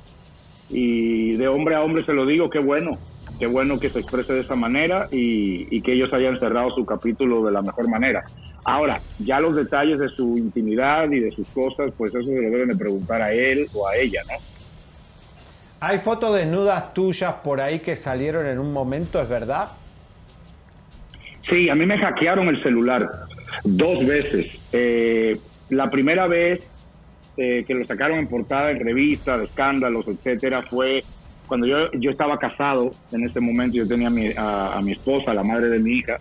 [0.68, 3.00] Y de hombre a hombre se lo digo, qué bueno,
[3.42, 6.86] qué bueno que se exprese de esa manera y, y que ellos hayan cerrado su
[6.86, 8.24] capítulo de la mejor manera.
[8.64, 12.52] Ahora, ya los detalles de su intimidad y de sus cosas, pues eso se lo
[12.52, 14.36] deben de preguntar a él o a ella, ¿no?
[15.80, 19.70] Hay fotos desnudas tuyas por ahí que salieron en un momento, ¿es verdad?
[21.50, 23.10] Sí, a mí me hackearon el celular
[23.64, 24.56] dos veces.
[24.72, 25.36] Eh,
[25.70, 26.70] la primera vez
[27.38, 31.04] eh, que lo sacaron en portada, en revista, de escándalos, etcétera, fue
[31.52, 33.76] cuando yo, yo estaba casado en ese momento.
[33.76, 36.18] Yo tenía a mi, a, a mi esposa, la madre de mi hija,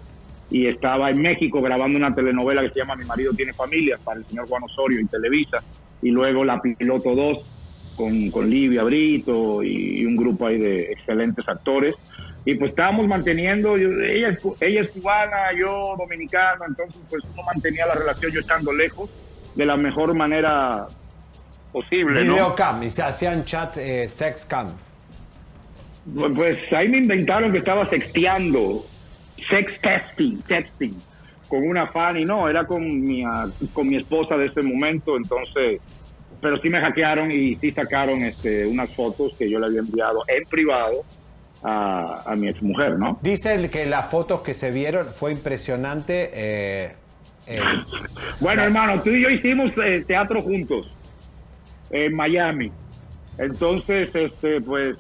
[0.51, 4.19] y estaba en México grabando una telenovela que se llama Mi marido tiene familia para
[4.19, 5.63] el señor Juan Osorio en Televisa,
[6.03, 7.39] y luego La Piloto 2
[7.95, 11.95] con, con Livia Brito y, y un grupo ahí de excelentes actores.
[12.45, 17.87] Y pues estábamos manteniendo, yo- ella, ella es cubana, yo dominicano, entonces pues uno mantenía
[17.87, 19.09] la relación yo estando lejos
[19.55, 20.87] de la mejor manera
[21.71, 22.33] posible, ¿no?
[22.33, 24.75] Videocam, y se hacían chat eh, sex cam.
[26.15, 28.85] Pues, pues ahí me inventaron que estaba sexteando,
[29.49, 30.95] sex testing, texting,
[31.49, 35.17] con una fan y no, era con mi, ah, con mi esposa de ese momento,
[35.17, 35.81] entonces,
[36.41, 40.23] pero sí me hackearon y sí sacaron este, unas fotos que yo le había enviado
[40.29, 41.03] en privado
[41.63, 43.19] a, a mi exmujer, ¿no?
[43.21, 46.31] Dicen que las fotos que se vieron fue impresionante.
[46.33, 46.93] eh,
[47.47, 47.85] el-
[48.41, 50.91] Bueno, hermano, tú y yo hicimos eh, teatro juntos
[51.91, 52.71] en Miami.
[53.37, 54.97] Entonces, este, pues,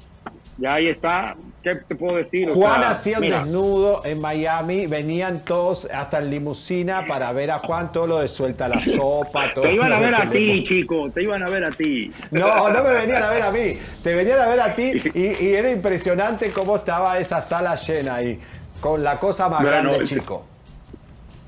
[0.57, 1.37] ya ahí está.
[1.63, 2.51] ¿Qué te puedo decir?
[2.51, 7.51] O Juan sea, hacía un desnudo en Miami, venían todos hasta en limusina para ver
[7.51, 10.65] a Juan, todo lo de suelta la sopa, todo Te iban a ver a ti,
[10.67, 12.11] chico, te iban a ver a ti.
[12.31, 15.45] No, no me venían a ver a mí, te venían a ver a ti y,
[15.45, 18.39] y era impresionante cómo estaba esa sala llena ahí,
[18.81, 20.15] con la cosa más Bueno, grande, sí.
[20.15, 20.47] chico.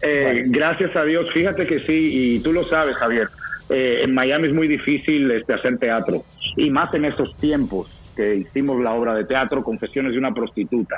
[0.03, 3.29] Eh, Gracias a Dios, fíjate que sí, y tú lo sabes, Javier.
[3.71, 6.25] eh, en Miami es muy difícil este, hacer teatro,
[6.57, 10.97] y más en esos tiempos que hicimos la obra de teatro, Confesiones de una prostituta.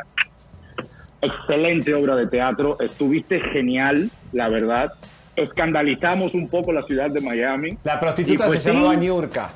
[1.20, 4.92] Excelente obra de teatro, estuviste genial, la verdad.
[5.36, 7.78] Escandalizamos un poco la ciudad de Miami.
[7.82, 9.50] La prostituta pues se sí, llamaba Niurka.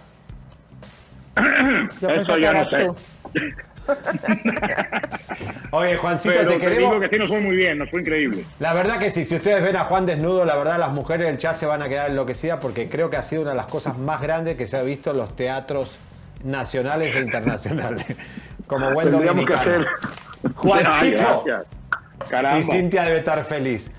[2.21, 2.89] Eso ya no sé.
[5.71, 6.91] Oye, Juancito, Pero te te queremos.
[6.91, 8.45] digo que sí nos fue muy bien, nos fue increíble.
[8.59, 11.39] La verdad que sí, si ustedes ven a Juan desnudo, la verdad las mujeres del
[11.39, 13.97] chat se van a quedar enloquecidas porque creo que ha sido una de las cosas
[13.99, 15.99] más grandes que se ha visto en los teatros
[16.45, 18.07] nacionales e internacionales.
[18.67, 19.87] Como buen Tendríamos que dominicano.
[20.43, 21.45] hacer- Juancito.
[22.33, 22.61] Ay.
[22.61, 23.91] Y Cintia debe estar feliz.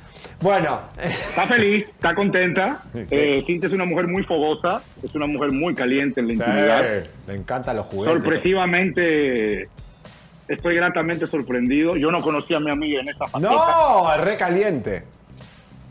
[0.41, 2.83] Bueno, Está feliz, está contenta.
[3.11, 6.85] Eh, Cintia es una mujer muy fogosa, es una mujer muy caliente en la intimidad.
[7.27, 8.21] le encantan los juguetes.
[8.23, 9.63] Sorpresivamente,
[10.47, 11.95] estoy gratamente sorprendido.
[11.97, 13.51] Yo no conocía a mi amiga en esa faceta.
[13.51, 15.03] No, es recaliente.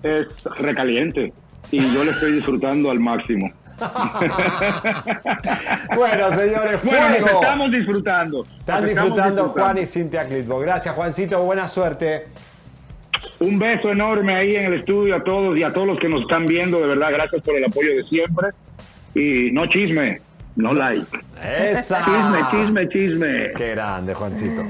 [0.02, 1.32] Es recaliente
[1.72, 3.50] y yo le estoy disfrutando al máximo.
[5.94, 7.42] Bueno, señores, Bueno, nos fuego.
[7.42, 8.44] estamos disfrutando.
[8.44, 10.58] Están Nos estamos disfrutando Juan y Cintia Clitbo.
[10.60, 11.42] Gracias, Juancito.
[11.42, 12.28] Buena suerte.
[13.40, 16.22] Un beso enorme ahí en el estudio a todos y a todos los que nos
[16.22, 16.80] están viendo.
[16.80, 18.48] De verdad, gracias por el apoyo de siempre.
[19.14, 20.20] Y no chisme,
[20.56, 21.06] no like.
[21.42, 22.04] Esa.
[22.04, 23.46] Chisme, chisme, chisme.
[23.56, 24.64] Qué grande, Juancito.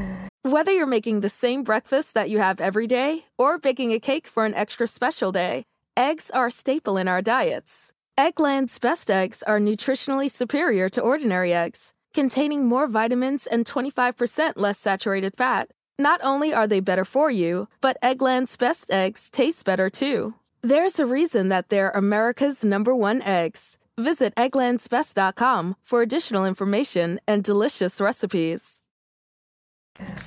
[0.44, 4.26] Whether you're making the same breakfast that you have every day or baking a cake
[4.26, 5.64] for an extra special day,
[5.96, 7.92] eggs are a staple in our diets.
[8.18, 14.80] Eggland's best eggs are nutritionally superior to ordinary eggs, containing more vitamins and 25% less
[14.80, 15.70] saturated fat.
[16.00, 20.34] Not only are they better for you, but Eggland's best eggs taste better too.
[20.62, 23.78] There's a reason that they're America's number one eggs.
[23.96, 28.82] Visit egglandsbest.com for additional information and delicious recipes.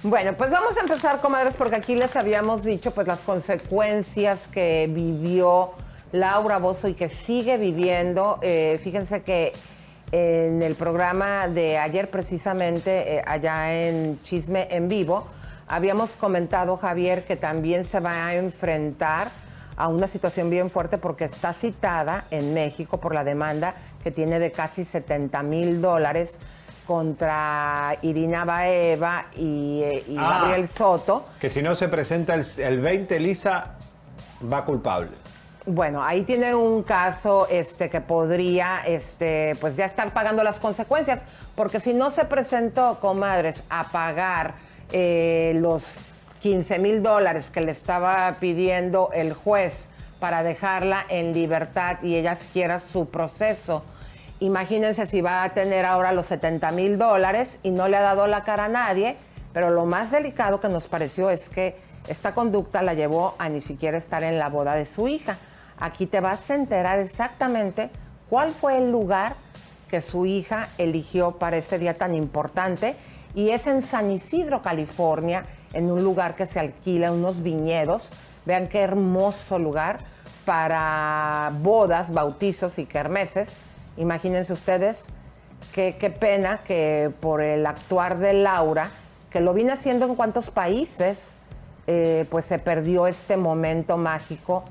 [0.01, 4.87] Bueno, pues vamos a empezar, comadres, porque aquí les habíamos dicho pues las consecuencias que
[4.89, 5.73] vivió
[6.11, 8.39] Laura Bozo y que sigue viviendo.
[8.41, 9.53] Eh, fíjense que
[10.11, 15.25] en el programa de ayer precisamente, eh, allá en Chisme en Vivo,
[15.67, 19.31] habíamos comentado, Javier, que también se va a enfrentar
[19.77, 24.37] a una situación bien fuerte porque está citada en México por la demanda que tiene
[24.37, 26.39] de casi 70 mil dólares
[26.85, 30.39] contra Irina Baeva y, eh, y Ah.
[30.41, 31.25] Gabriel Soto.
[31.39, 33.75] Que si no se presenta el, el 20, Lisa
[34.51, 35.11] va culpable.
[35.67, 41.23] Bueno, ahí tiene un caso este, que podría este, pues ya estar pagando las consecuencias,
[41.53, 44.55] porque si no se presentó, comadres, a pagar
[44.91, 45.83] eh, los
[46.41, 52.35] 15 mil dólares que le estaba pidiendo el juez para dejarla en libertad y ella
[52.51, 53.83] quiera su proceso,
[54.39, 58.25] imagínense si va a tener ahora los 70 mil dólares y no le ha dado
[58.25, 59.15] la cara a nadie,
[59.53, 61.75] pero lo más delicado que nos pareció es que
[62.07, 65.37] esta conducta la llevó a ni siquiera estar en la boda de su hija.
[65.81, 67.89] Aquí te vas a enterar exactamente
[68.29, 69.33] cuál fue el lugar
[69.89, 72.95] que su hija eligió para ese día tan importante
[73.33, 78.09] y es en San Isidro, California, en un lugar que se alquila, unos viñedos.
[78.45, 79.97] Vean qué hermoso lugar
[80.45, 83.57] para bodas, bautizos y kermeses.
[83.97, 85.07] Imagínense ustedes
[85.73, 88.91] qué, pena que por el actuar de Laura,
[89.31, 91.39] que lo viene haciendo en cuantos países,
[91.87, 94.63] eh, pues se perdió este momento mágico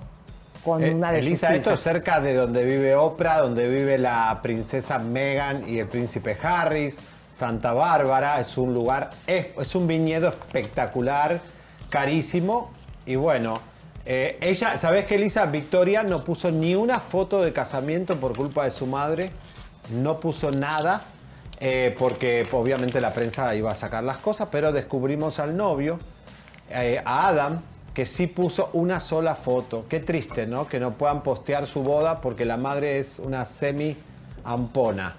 [0.65, 3.99] con Eh, una de Elisa, sus esto es cerca de donde vive Oprah, donde vive
[3.99, 6.99] la princesa Meghan y el príncipe Harris.
[7.31, 11.41] Santa Bárbara es un lugar, es, es un viñedo espectacular,
[11.89, 12.71] carísimo.
[13.07, 13.61] Y bueno,
[14.05, 15.47] eh, ella, ¿sabés que Elisa?
[15.47, 19.31] Victoria no puso ni una foto de casamiento por culpa de su madre.
[19.91, 21.03] No puso nada.
[21.61, 25.99] eh, porque obviamente la prensa iba a sacar las cosas, pero descubrimos al novio,
[26.71, 27.63] eh, a Adam,
[28.01, 29.85] que sí puso una sola foto.
[29.87, 30.67] Qué triste, ¿no?
[30.67, 35.17] Que no puedan postear su boda porque la madre es una semi-ampona.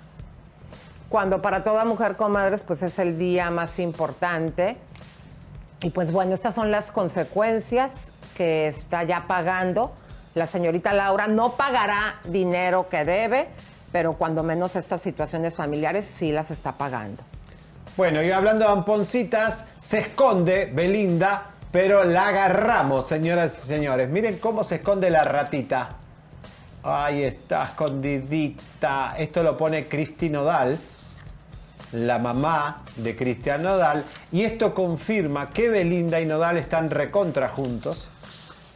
[1.07, 4.77] Cuando para toda mujer comadres, pues es el día más importante.
[5.83, 9.91] Y pues bueno, estas son las consecuencias que está ya pagando.
[10.33, 13.47] La señorita Laura no pagará dinero que debe,
[13.91, 17.21] pero cuando menos estas situaciones familiares sí las está pagando.
[17.95, 24.09] Bueno, y hablando de amponcitas, se esconde Belinda, pero la agarramos, señoras y señores.
[24.09, 25.89] Miren cómo se esconde la ratita.
[26.83, 29.15] Ahí está, escondidita.
[29.17, 30.79] Esto lo pone Cristi Nodal,
[31.93, 34.03] la mamá de Cristian Nodal.
[34.31, 38.09] Y esto confirma que Belinda y Nodal están recontra juntos.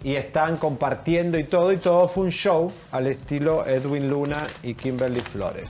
[0.04, 1.72] Y están compartiendo y todo.
[1.72, 5.68] Y todo fue un show al estilo Edwin Luna y Kimberly Flores.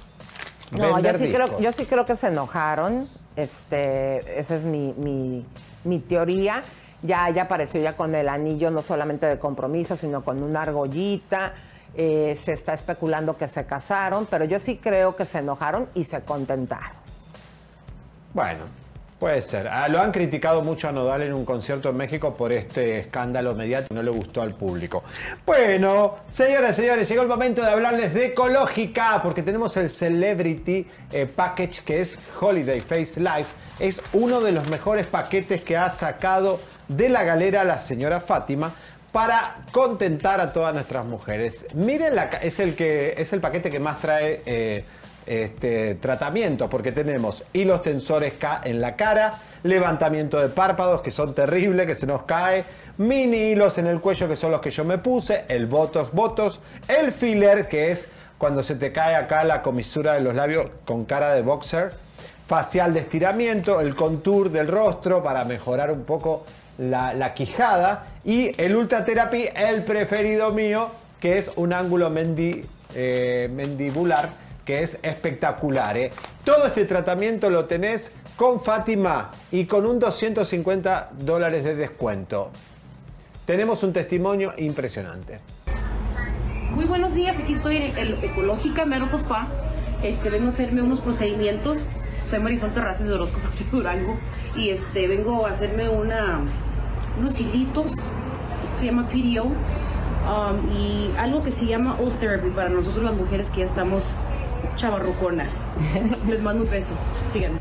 [0.71, 3.07] No, yo sí, creo, yo sí creo que se enojaron.
[3.37, 5.45] Este, esa es mi, mi-
[5.85, 6.63] mi teoría.
[7.01, 11.53] Ya, ya apareció ya con el anillo no solamente de compromiso, sino con una argollita.
[11.97, 16.03] Eh, se está especulando que se casaron, pero yo sí creo que se enojaron y
[16.03, 16.97] se contentaron.
[18.33, 18.65] Bueno,
[19.17, 19.69] puede ser.
[19.69, 23.55] Ah, lo han criticado mucho a Nodal en un concierto en México por este escándalo
[23.55, 25.03] mediático no le gustó al público.
[25.45, 30.85] Bueno, señoras y señores, llegó el momento de hablarles de ecológica, porque tenemos el Celebrity
[31.13, 33.64] eh, Package que es Holiday Face Life.
[33.79, 38.73] Es uno de los mejores paquetes que ha sacado de la galera la señora Fátima
[39.11, 41.65] para contentar a todas nuestras mujeres.
[41.73, 44.83] Miren, la, es, el que, es el paquete que más trae eh,
[45.25, 48.33] este, tratamiento, porque tenemos hilos tensores
[48.63, 52.65] en la cara, levantamiento de párpados, que son terribles, que se nos cae,
[52.97, 56.59] mini hilos en el cuello, que son los que yo me puse, el Botox Botox,
[56.87, 58.07] el filler, que es
[58.37, 61.91] cuando se te cae acá la comisura de los labios con cara de boxer,
[62.47, 66.45] facial de estiramiento, el contour del rostro para mejorar un poco
[66.77, 72.63] la, la quijada y el Ultra Therapy, el preferido mío, que es un ángulo mendi-
[72.93, 74.29] eh, mandibular
[74.63, 75.97] que es espectacular.
[75.97, 76.11] ¿eh?
[76.43, 82.51] Todo este tratamiento lo tenés con Fátima y con un 250 dólares de descuento.
[83.45, 85.39] Tenemos un testimonio impresionante.
[86.71, 89.47] Muy buenos días, aquí estoy en el Ecológica Mero Spa.
[90.03, 91.77] Este, vengo a hacerme unos procedimientos
[92.25, 94.17] Soy Marisol Terrazas de Horóscopos de Durango
[94.55, 96.39] y este, vengo a hacerme una,
[97.19, 97.91] unos hilitos,
[98.75, 103.59] se llama PDO, um, y algo que se llama O-Therapy para nosotros las mujeres que
[103.59, 104.15] ya estamos
[104.75, 105.67] chavarruconas.
[106.27, 106.95] Les mando un beso.
[107.31, 107.59] Síganme.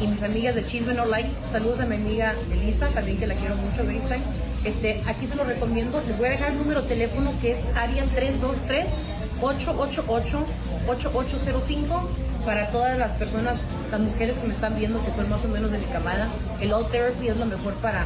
[0.00, 1.28] Y mis amigas de Chisme No Like.
[1.50, 4.22] Saludos a mi amiga Elisa, también que la quiero mucho, FaceTime.
[4.64, 6.02] Este, aquí se lo recomiendo.
[6.06, 8.04] Les voy a dejar el número de teléfono que es área
[9.40, 12.02] 323-888-8805
[12.44, 15.70] para todas las personas, las mujeres que me están viendo que son más o menos
[15.70, 16.28] de mi camada.
[16.60, 18.04] El All Therapy es lo mejor para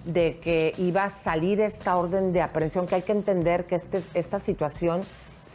[0.05, 4.03] de que iba a salir esta orden de aprehensión, que hay que entender que este-
[4.13, 5.01] esta situación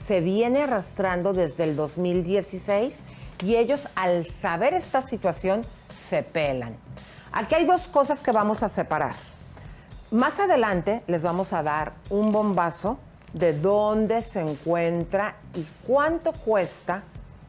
[0.03, 3.05] se viene arrastrando desde el 2016
[3.45, 5.63] y ellos al saber esta situación
[6.09, 6.75] se pelan.
[7.33, 9.15] Aquí hay dos cosas que vamos a separar.
[10.11, 12.99] Más adelante les vamos a dar un bombazo
[13.33, 17.03] de dónde se encuentra y cuánto cuesta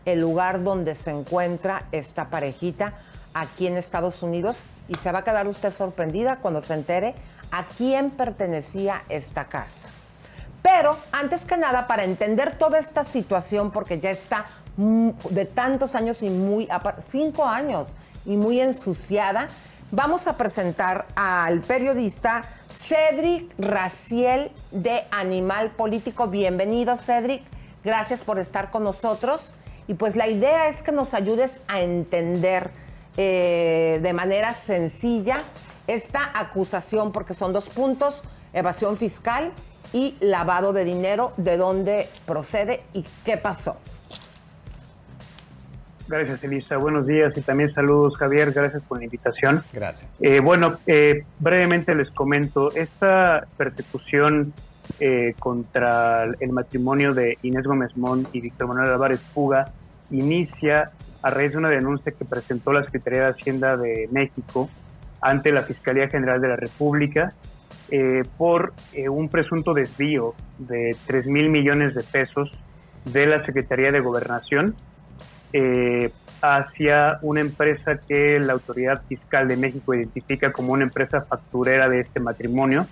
[0.06, 2.94] el lugar donde se encuentra esta parejita
[3.34, 7.16] aquí en Estados Unidos y se va a quedar usted sorprendida cuando se entere
[7.52, 9.90] a quién pertenecía esta casa.
[10.62, 14.46] Pero antes que nada, para entender toda esta situación, porque ya está
[14.78, 16.68] de tantos años y muy,
[17.12, 19.48] cinco años y muy ensuciada,
[19.92, 26.28] vamos a presentar al periodista Cedric Raciel de Animal Político.
[26.28, 27.44] Bienvenido, Cedric.
[27.84, 29.52] Gracias por estar con nosotros.
[29.88, 32.70] Y pues la idea es que nos ayudes a entender
[33.18, 35.44] eh, de manera sencilla
[35.88, 38.22] esta acusación, porque son dos puntos,
[38.54, 39.52] evasión fiscal
[39.94, 43.78] y lavado de dinero, de dónde procede y qué pasó.
[46.12, 46.76] Gracias, Elisa.
[46.76, 48.52] Buenos días y también saludos, Javier.
[48.52, 49.64] Gracias por la invitación.
[49.72, 50.10] Gracias.
[50.20, 54.54] Eh, bueno, eh, brevemente les comento, esta persecución
[55.00, 59.72] eh, contra el matrimonio de Inés Gómez Mont y Víctor Manuel Álvarez Puga
[60.10, 60.92] inicia
[61.22, 64.70] a raíz de una denuncia que presentó la Secretaría de Hacienda de México
[65.22, 67.34] ante la Fiscalía General de la República
[67.90, 72.52] eh, por eh, un presunto desvío de 3 mil millones de pesos
[73.06, 74.76] de la Secretaría de Gobernación
[75.54, 81.88] eh, hacia una empresa que la Autoridad Fiscal de México identifica como una empresa facturera
[81.88, 82.88] de este matrimonio.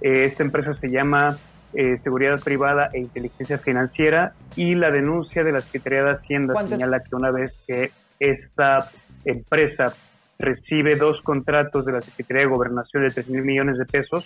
[0.00, 1.38] Esta empresa se llama
[1.76, 6.72] eh, Seguridad Privada e Inteligencia Financiera y la denuncia de la Secretaría de Hacienda ¿Cuántos?
[6.78, 8.90] señala que una vez que esta
[9.24, 9.92] empresa
[10.38, 14.24] recibe dos contratos de la Secretaría de Gobernación de 3 mil millones de pesos,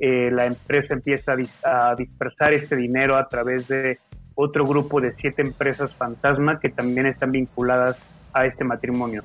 [0.00, 3.98] eh, la empresa empieza a, dis- a dispersar este dinero a través de
[4.34, 7.98] otro grupo de siete empresas fantasma que también están vinculadas
[8.32, 9.22] a este matrimonio.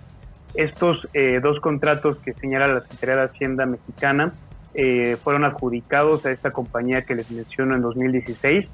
[0.56, 4.34] Estos eh, dos contratos que señala la Secretaría de Hacienda mexicana
[4.76, 8.70] eh, fueron adjudicados a esta compañía que les menciono en 2016,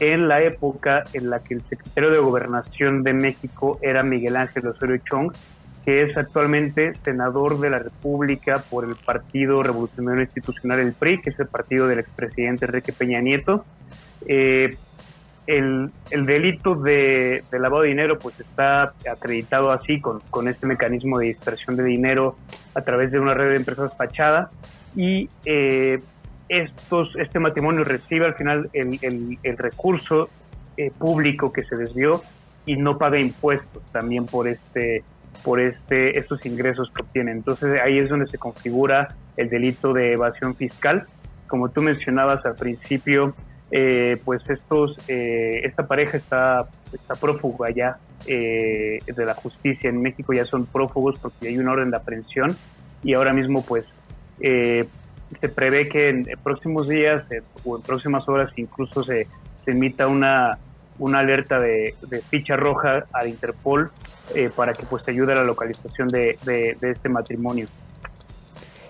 [0.00, 4.66] en la época en la que el secretario de Gobernación de México era Miguel Ángel
[4.66, 5.32] Osorio Chong,
[5.84, 11.30] que es actualmente senador de la República por el Partido Revolucionario Institucional, el PRI, que
[11.30, 13.64] es el partido del expresidente Enrique Peña Nieto.
[14.26, 14.76] Eh,
[15.46, 21.18] el, el, delito de, lavado de dinero pues está acreditado así con, con, este mecanismo
[21.18, 22.36] de dispersión de dinero
[22.74, 24.50] a través de una red de empresas fachada
[24.96, 26.00] y eh,
[26.48, 30.28] estos, este matrimonio recibe al final el, el, recurso
[30.76, 32.22] eh, público que se desvió
[32.66, 35.04] y no paga impuestos también por este
[35.44, 37.32] por este estos ingresos que obtiene.
[37.32, 41.06] Entonces ahí es donde se configura el delito de evasión fiscal.
[41.46, 43.34] Como tú mencionabas al principio,
[43.72, 50.02] eh, pues estos eh, esta pareja está está prófugo allá eh, de la justicia en
[50.02, 52.56] México ya son prófugos porque hay una orden de aprehensión
[53.04, 53.84] y ahora mismo pues
[54.40, 54.86] eh,
[55.40, 59.26] se prevé que en próximos días eh, o en próximas horas incluso se,
[59.64, 60.58] se emita una
[61.00, 63.90] una alerta de, de ficha roja al Interpol
[64.34, 67.66] eh, para que pues te ayude a la localización de, de, de, este matrimonio.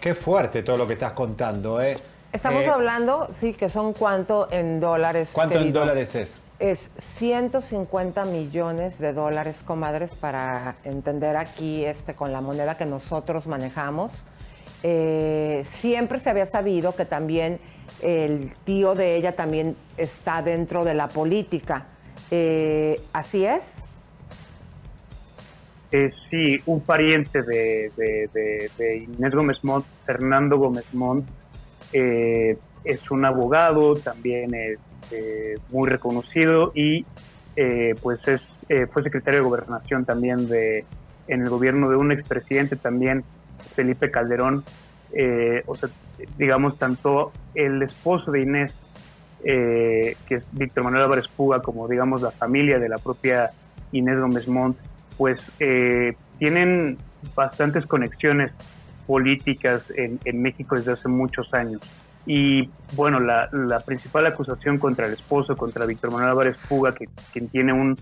[0.00, 1.96] Qué fuerte todo lo que estás contando, ¿eh?
[2.32, 5.30] Estamos eh, hablando, sí, que son cuánto en dólares.
[5.32, 5.68] ¿Cuánto querido?
[5.68, 6.40] en dólares es?
[6.58, 13.46] Es 150 millones de dólares, comadres, para entender aquí este con la moneda que nosotros
[13.46, 14.24] manejamos.
[14.82, 17.60] Eh, siempre se había sabido que también
[18.00, 21.86] el tío de ella también está dentro de la política.
[22.30, 23.90] Eh, ¿Así es?
[25.92, 27.90] Eh, sí, un pariente de,
[29.18, 31.26] Inés Gómez Montt, Fernando Gómez Montt,
[31.92, 34.78] eh, es un abogado, también es
[35.10, 37.04] eh, muy reconocido y
[38.00, 38.40] pues es
[38.90, 40.86] fue secretario de gobernación también de
[41.28, 43.22] en el gobierno de un expresidente también,
[43.74, 44.64] Felipe Calderón.
[45.66, 45.88] o sea,
[46.36, 48.74] digamos, tanto el esposo de Inés
[49.42, 53.50] eh, que es Víctor Manuel Álvarez Puga, como digamos la familia de la propia
[53.90, 54.76] Inés Gómez Montt,
[55.16, 56.98] pues eh, tienen
[57.34, 58.52] bastantes conexiones
[59.06, 61.80] políticas en, México desde hace muchos años.
[62.26, 63.48] Y bueno, la,
[63.86, 67.96] principal acusación contra el esposo, contra Víctor Manuel Álvarez Puga, que, quien tiene un,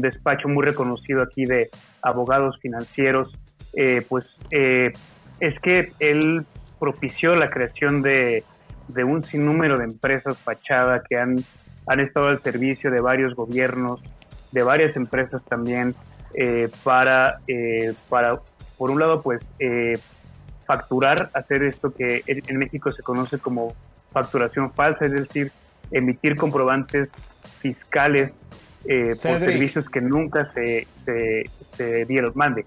[0.00, 1.70] despacho muy reconocido aquí de
[2.02, 3.32] abogados financieros,
[3.76, 4.92] eh, pues eh,
[5.40, 6.44] es que él
[6.78, 8.44] propició la creación de
[8.88, 11.44] de un sinnúmero de empresas fachada que han,
[11.86, 14.02] han estado al servicio de varios gobiernos,
[14.52, 15.94] de varias empresas también,
[16.34, 18.40] eh, para, eh, para,
[18.76, 19.98] por un lado, pues, eh,
[20.66, 23.74] facturar, hacer esto que en México se conoce como
[24.12, 25.52] facturación falsa, es decir,
[25.90, 27.10] emitir comprobantes
[27.60, 28.30] fiscales
[28.84, 31.44] por servicios que nunca se, se,
[31.76, 32.32] se dieron.
[32.34, 32.64] Mande.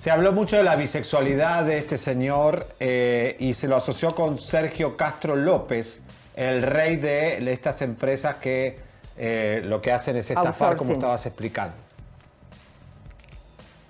[0.00, 4.38] Se habló mucho de la bisexualidad de este señor eh, y se lo asoció con
[4.38, 6.00] Sergio Castro López,
[6.34, 8.78] el rey de estas empresas que
[9.18, 11.74] eh, lo que hacen es estafar, como estabas explicando.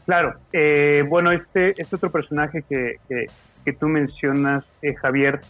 [0.05, 3.27] Claro, eh, bueno, este, este otro personaje que, que,
[3.65, 5.41] que tú mencionas, eh, Javier,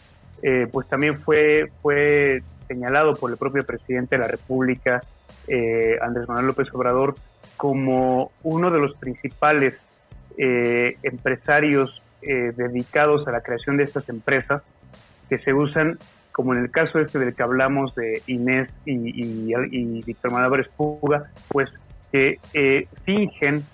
[0.43, 5.01] eh, pues también fue, fue señalado por el propio presidente de la República,
[6.01, 7.15] Andrés Manuel López Obrador,
[7.57, 9.73] como uno de los principales
[10.37, 14.61] eh, empresarios eh, dedicados a la creación de estas empresas
[15.29, 15.97] que se usan,
[16.31, 20.67] como en el caso este del que hablamos de Inés y, y, y Víctor Manuel
[20.75, 21.69] Puga, pues
[22.11, 23.65] que eh, fingen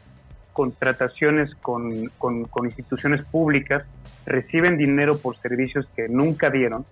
[0.54, 3.84] contrataciones con, con, con instituciones públicas,
[4.26, 6.86] reciben dinero por servicios que nunca dieron,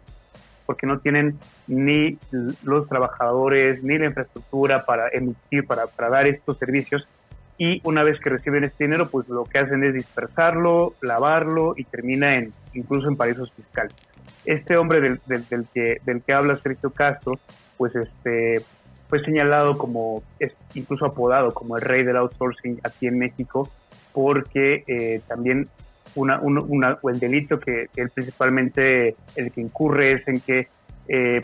[0.66, 1.38] porque no tienen
[1.68, 2.18] ni
[2.64, 7.08] los trabajadores ni la infraestructura para emitir, para, para dar estos servicios,
[7.58, 11.86] y una vez que reciben este dinero, pues lo que hacen es dispersarlo, lavarlo y
[11.86, 13.94] termina en incluso en paraísos fiscales.
[14.44, 17.40] Este hombre del, del, del, que, del que habla Sergio Castro,
[17.78, 18.64] pues este
[19.08, 23.70] fue señalado como, es incluso apodado como el rey del outsourcing aquí en México,
[24.12, 25.68] porque eh, también
[26.16, 30.68] una, una, una, el delito que él principalmente el que incurre es en que
[31.08, 31.42] eh,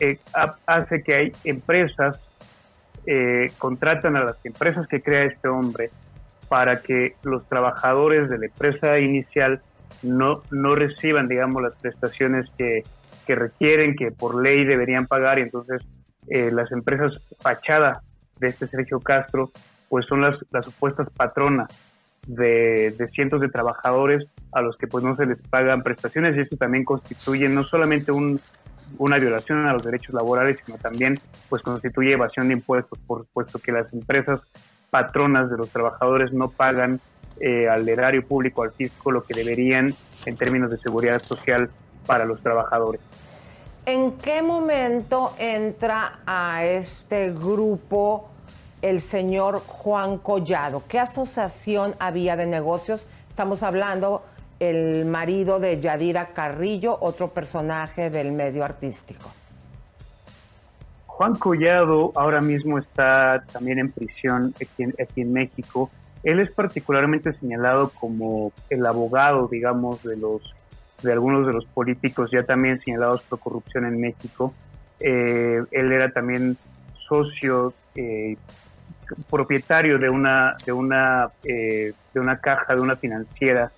[0.00, 0.18] eh,
[0.66, 2.20] hace que hay empresas
[3.06, 5.90] eh, contratan a las empresas que crea este hombre
[6.48, 9.62] para que los trabajadores de la empresa inicial
[10.02, 12.82] no, no reciban, digamos, las prestaciones que,
[13.26, 15.82] que requieren, que por ley deberían pagar, y entonces
[16.28, 18.02] eh, las empresas fachada
[18.38, 19.50] de este Sergio Castro,
[19.88, 21.68] pues son las, las supuestas patronas
[22.26, 26.36] de, de, cientos de trabajadores a los que pues no se les pagan prestaciones.
[26.36, 28.40] Y esto también constituye no solamente un
[28.98, 31.18] una violación a los derechos laborales, sino también
[31.48, 34.40] pues constituye evasión de impuestos, por supuesto que las empresas
[34.90, 37.00] patronas de los trabajadores no pagan
[37.40, 39.94] eh, al erario público, al fisco, lo que deberían
[40.26, 41.70] en términos de seguridad social
[42.06, 43.00] para los trabajadores.
[43.84, 48.28] ¿En qué momento entra a este grupo
[48.80, 50.84] el señor Juan Collado?
[50.88, 53.06] ¿Qué asociación había de negocios?
[53.28, 54.22] Estamos hablando
[54.62, 59.28] el marido de Yadira Carrillo, otro personaje del medio artístico.
[61.06, 65.90] Juan Collado ahora mismo está también en prisión aquí en, México.
[66.22, 70.54] Él es particularmente señalado como el abogado, digamos, de los
[71.02, 74.54] de algunos de los políticos ya también señalados por corrupción en México.
[75.00, 76.56] Eh, él era también
[77.08, 78.36] socio, eh,
[79.28, 83.72] propietario de una, de, una, eh, de una caja, de una financiera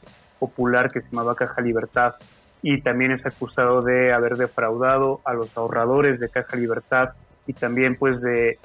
[0.44, 2.14] popular que se llamaba Caja Libertad
[2.60, 7.10] y también es acusado de haber defraudado a los ahorradores de Caja Libertad
[7.46, 8.58] y también pues de,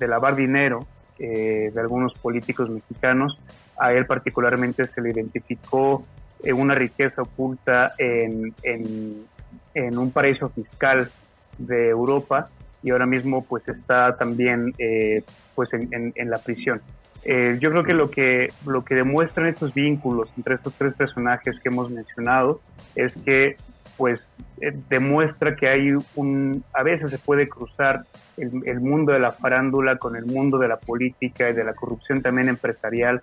[0.00, 0.86] lavar dinero
[1.18, 3.38] de algunos políticos mexicanos.
[3.78, 6.04] A él particularmente se le identificó
[6.52, 11.10] una riqueza oculta en, en, un paraíso fiscal
[11.58, 12.48] de Europa
[12.82, 15.22] y ahora mismo pues está también eh,
[15.54, 16.80] pues en, en, la prisión.
[17.24, 21.58] Eh, yo creo que lo que lo que demuestran estos vínculos entre estos tres personajes
[21.62, 22.60] que hemos mencionado
[22.94, 23.56] es que
[23.96, 24.20] pues
[24.60, 28.02] eh, demuestra que hay un a veces se puede cruzar
[28.36, 31.72] el, el, mundo de la farándula con el mundo de la política y de la
[31.72, 33.22] corrupción también empresarial.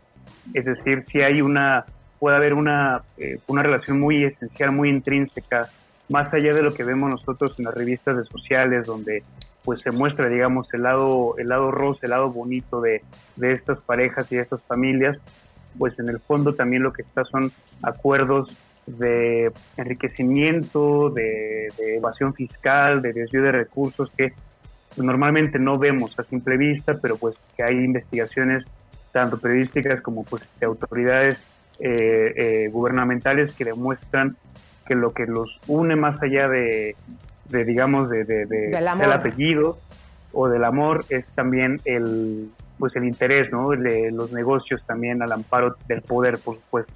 [0.54, 1.86] Es decir si hay una
[2.22, 5.70] puede haber una, eh, una relación muy esencial, muy intrínseca,
[6.08, 9.24] más allá de lo que vemos nosotros en las revistas de sociales, donde
[9.64, 13.04] pues se muestra, digamos, el lado, el lado rosa, el lado bonito de,
[13.36, 15.18] de estas parejas y de estas familias,
[15.78, 17.52] pues en el fondo también lo que está son
[17.82, 18.56] acuerdos
[18.86, 24.34] de enriquecimiento, de, evasión fiscal, de desvío de recursos que
[24.98, 28.64] normalmente no vemos a simple vista, pero pues que hay investigaciones
[29.12, 31.38] tanto periodísticas como pues de autoridades
[31.80, 34.36] eh, eh, gubernamentales que demuestran
[34.86, 36.96] que lo que los une más allá de,
[37.52, 39.78] digamos, de, del apellido
[40.34, 43.70] o del amor es también el pues el interés, ¿no?
[43.70, 46.92] De los negocios también al amparo del poder, por supuesto.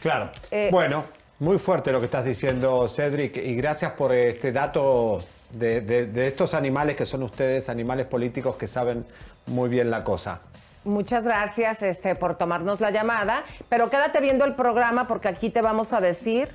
[0.00, 0.30] Claro.
[0.50, 1.04] Eh, bueno,
[1.38, 6.54] muy fuerte lo que estás diciendo, Cedric, y gracias por este dato de, de estos
[6.54, 9.04] animales que son ustedes, animales políticos que saben
[9.46, 10.40] muy bien la cosa.
[10.84, 15.62] Muchas gracias este, por tomarnos la llamada, pero quédate viendo el programa porque aquí te
[15.62, 16.48] vamos a decir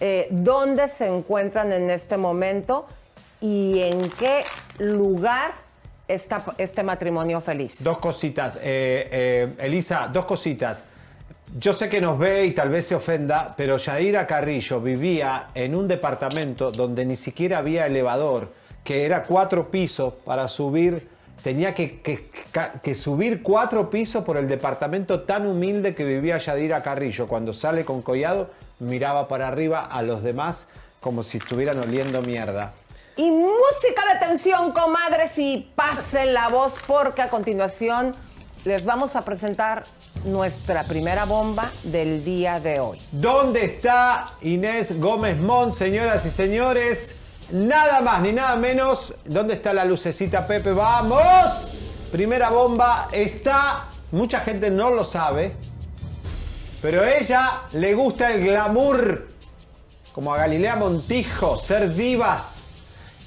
[0.00, 2.86] eh, dónde se encuentran en este momento
[3.40, 4.44] y en qué
[4.78, 5.52] lugar
[6.08, 7.82] está este matrimonio feliz.
[7.84, 10.84] Dos cositas, eh, eh, Elisa, dos cositas.
[11.58, 15.74] Yo sé que nos ve y tal vez se ofenda, pero Yaira Carrillo vivía en
[15.74, 18.52] un departamento donde ni siquiera había elevador,
[18.84, 21.08] que era cuatro pisos para subir
[21.42, 27.26] tenía que, subir cuatro pisos por el departamento tan humilde que vivía Yadira Carrillo.
[27.26, 30.66] Cuando sale con Collado, miraba para arriba a los demás
[31.00, 32.72] como si estuvieran oliendo mierda.
[33.16, 38.14] Y música de tensión, comadres, y pasen la voz porque a continuación
[38.64, 39.84] les vamos a presentar
[40.24, 42.98] nuestra primera bomba del día de hoy.
[43.10, 47.16] ¿Dónde está Inés Gómez Mont, señoras y señores?
[47.52, 49.12] Nada más ni nada menos.
[49.24, 50.72] ¿Dónde está la lucecita, Pepe?
[50.72, 51.68] ¡Vamos!
[52.12, 53.88] Primera bomba está.
[54.12, 55.54] Mucha gente no lo sabe.
[56.80, 59.28] Pero a ella le gusta el glamour.
[60.12, 62.60] Como a Galilea Montijo, ser divas.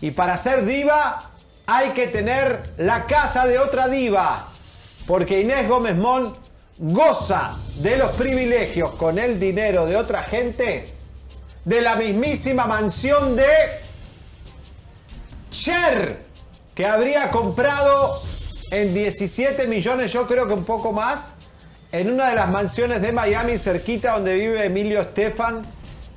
[0.02, 1.30] Y para ser diva
[1.66, 4.48] hay que tener la casa de otra diva.
[5.06, 6.34] Porque Inés Gómez Mon
[6.78, 10.94] goza de los privilegios con el dinero de otra gente.
[11.66, 13.46] De la mismísima mansión de
[15.54, 16.18] Cher,
[16.74, 18.22] que habría comprado
[18.72, 21.36] en 17 millones, yo creo que un poco más,
[21.92, 25.62] en una de las mansiones de Miami, cerquita donde vive Emilio Estefan,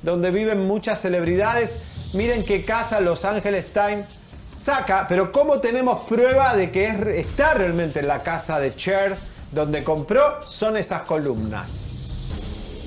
[0.01, 1.77] donde viven muchas celebridades.
[2.13, 4.07] Miren qué casa Los Ángeles Times
[4.49, 9.17] saca, pero ¿cómo tenemos prueba de que está realmente en la casa de Cher,
[9.51, 10.41] donde compró?
[10.41, 11.89] Son esas columnas.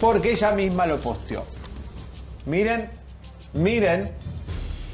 [0.01, 1.45] Porque ella misma lo posteó.
[2.45, 2.91] Miren,
[3.53, 4.11] miren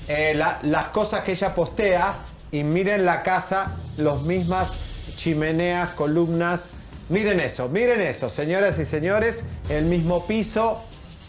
[0.08, 2.14] eh, las cosas que ella postea
[2.52, 4.72] y miren la casa, las mismas
[5.16, 6.70] chimeneas, columnas.
[7.08, 10.82] Miren eso, miren eso, señoras y señores, el mismo piso,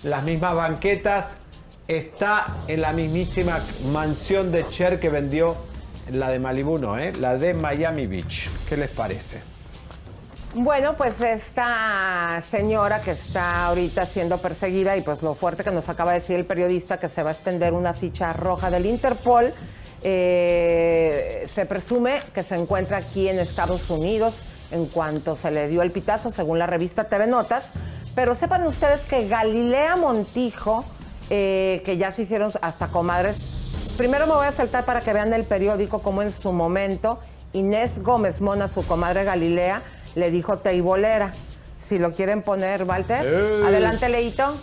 [0.04, 1.38] las mismas banquetas,
[1.88, 3.60] está en la mismísima
[3.92, 5.56] mansión de Cher que vendió
[6.12, 6.98] la de Malibu, ¿no?
[6.98, 7.14] Eh?
[7.20, 8.50] La de Miami Beach.
[8.68, 9.57] ¿Qué les parece?
[10.60, 15.88] Bueno, pues esta señora que está ahorita siendo perseguida y pues lo fuerte que nos
[15.88, 19.54] acaba de decir el periodista que se va a extender una ficha roja del Interpol,
[20.02, 24.42] eh, se presume que se encuentra aquí en Estados Unidos
[24.72, 27.74] en cuanto se le dio el pitazo, según la revista TV Notas.
[28.16, 30.86] Pero sepan ustedes que Galilea Montijo,
[31.30, 35.32] eh, que ya se hicieron hasta comadres, primero me voy a saltar para que vean
[35.34, 37.20] el periódico como en su momento
[37.54, 39.84] Inés Gómez Mona, su comadre Galilea,
[40.18, 41.32] le dijo teibolera.
[41.80, 43.64] Si lo quieren poner, Walter.
[43.66, 44.56] Adelante, Leito.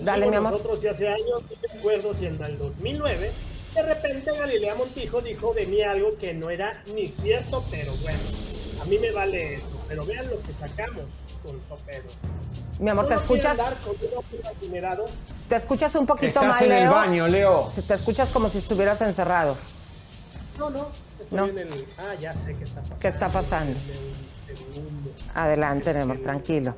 [0.00, 0.52] Dale, mi amor.
[0.52, 3.30] Nosotros y hace años, no recuerdo si en el 2009,
[3.74, 8.18] de repente Galilea Montijo dijo de mí algo que no era ni cierto, pero bueno,
[8.82, 9.66] a mí me vale eso.
[9.86, 11.04] Pero vean lo que sacamos
[11.44, 12.08] con Topero.
[12.80, 13.56] Mi amor, ¿te escuchas?
[15.48, 16.90] Te escuchas un poquito Estás mal, en el Leo.
[16.92, 17.70] baño, Leo.
[17.70, 19.56] Si Te escuchas como si estuvieras encerrado.
[20.58, 20.88] No, no,
[21.24, 21.46] estoy No.
[21.46, 21.86] en el...
[21.98, 22.98] Ah, ya sé qué está pasando.
[23.00, 23.80] ¿Qué está pasando?
[24.46, 25.10] Segundo.
[25.34, 26.74] Adelante, Nemo, tranquilo.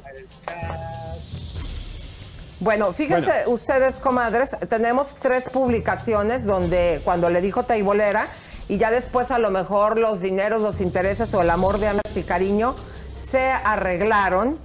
[2.58, 8.28] Bueno, fíjense ustedes, comadres, tenemos tres publicaciones donde cuando le dijo Teibolera
[8.66, 12.16] y ya después a lo mejor los dineros, los intereses o el amor de amas
[12.16, 12.74] y cariño
[13.14, 14.58] se arreglaron.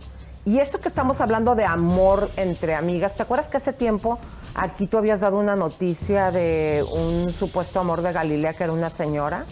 [0.45, 4.17] Y esto que estamos hablando de amor entre amigas, ¿te acuerdas que hace tiempo
[4.55, 8.89] aquí tú habías dado una noticia de un supuesto amor de Galilea que era una
[8.89, 9.45] señora?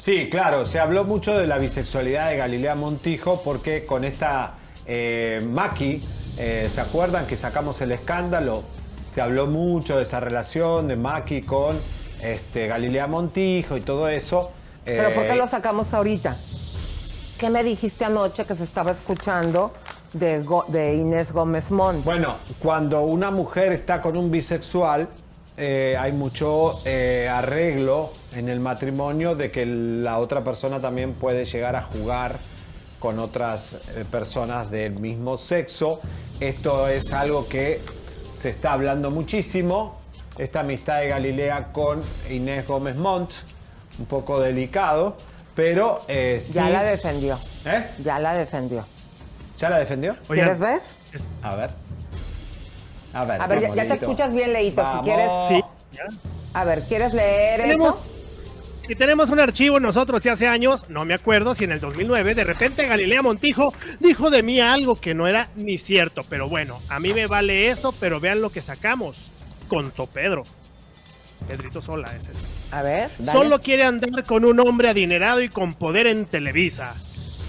[0.00, 4.54] Sí, claro, se habló mucho de la bisexualidad de Galilea Montijo porque con esta
[4.86, 6.02] eh, Maki,
[6.38, 8.62] eh, ¿se acuerdan que sacamos el escándalo?
[9.14, 11.78] Se habló mucho de esa relación de Maki con
[12.22, 14.52] este, Galilea Montijo y todo eso.
[14.86, 16.34] ¿Pero por qué Eh, lo sacamos ahorita?
[17.38, 19.74] ¿Qué me dijiste anoche que se estaba escuchando
[20.14, 22.02] de, Go- de Inés Gómez Mont?
[22.06, 25.08] Bueno, cuando una mujer está con un bisexual,
[25.62, 31.44] eh, hay mucho eh, arreglo en el matrimonio de que la otra persona también puede
[31.44, 32.38] llegar a jugar
[32.98, 36.00] con otras eh, personas del mismo sexo.
[36.40, 37.82] Esto es algo que
[38.34, 40.00] se está hablando muchísimo.
[40.38, 42.00] Esta amistad de Galilea con
[42.30, 43.30] Inés Gómez Montt,
[43.98, 45.18] un poco delicado,
[45.54, 46.54] pero sí.
[46.54, 47.38] Ya la defendió.
[47.66, 47.86] ¿Eh?
[48.02, 48.86] Ya la defendió.
[49.58, 50.16] ¿Ya la defendió?
[50.26, 50.80] ¿Quieres ver?
[51.42, 51.89] A ver.
[53.12, 54.82] A ver, A ver, ya, te escuchas bien, Leito.
[54.82, 55.32] Si quieres.
[55.48, 55.60] Sí.
[56.52, 58.06] A ver, ¿quieres leer Tenemos, eso?
[58.88, 62.34] y tenemos un archivo nosotros y hace años, no me acuerdo si en el 2009,
[62.34, 66.80] de repente Galilea Montijo dijo de mí algo que no era ni cierto, pero bueno,
[66.88, 69.16] a mí me vale eso, pero vean lo que sacamos
[69.68, 70.42] con Topedro.
[71.48, 72.38] Pedrito Sola ese es.
[72.70, 73.38] A ver, dale.
[73.38, 76.94] Solo quiere andar con un hombre adinerado y con poder en Televisa,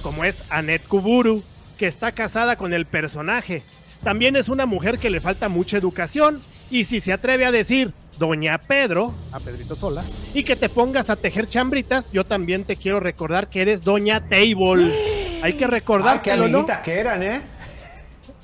[0.01, 1.43] como es Annette Kuburu,
[1.77, 3.63] que está casada con el personaje.
[4.03, 7.91] También es una mujer que le falta mucha educación y si se atreve a decir
[8.17, 12.75] Doña Pedro, a Pedrito Sola, y que te pongas a tejer chambritas, yo también te
[12.75, 14.91] quiero recordar que eres Doña Table.
[15.43, 16.65] Hay que recordar Ah, qué que ¿no?
[16.83, 17.41] que eran, ¿eh?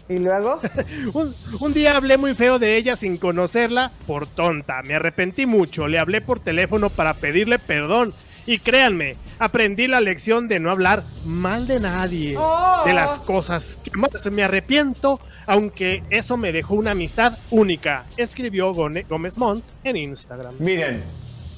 [0.10, 0.60] ¿Y luego?
[1.14, 4.82] un, un día hablé muy feo de ella sin conocerla por tonta.
[4.84, 5.88] Me arrepentí mucho.
[5.88, 8.14] Le hablé por teléfono para pedirle perdón.
[8.48, 12.34] Y créanme, aprendí la lección de no hablar mal de nadie.
[12.38, 12.84] Oh.
[12.86, 18.06] De las cosas que más me arrepiento, aunque eso me dejó una amistad única.
[18.16, 20.56] Escribió Gómez Montt en Instagram.
[20.60, 21.04] Miren,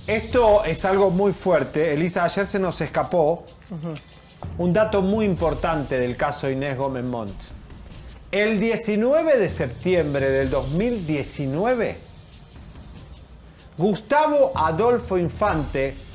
[0.07, 1.93] esto es algo muy fuerte.
[1.93, 3.45] Elisa, ayer se nos escapó
[4.57, 7.35] un dato muy importante del caso Inés Gómez Montt.
[8.31, 11.97] El 19 de septiembre del 2019,
[13.77, 16.08] Gustavo Adolfo Infante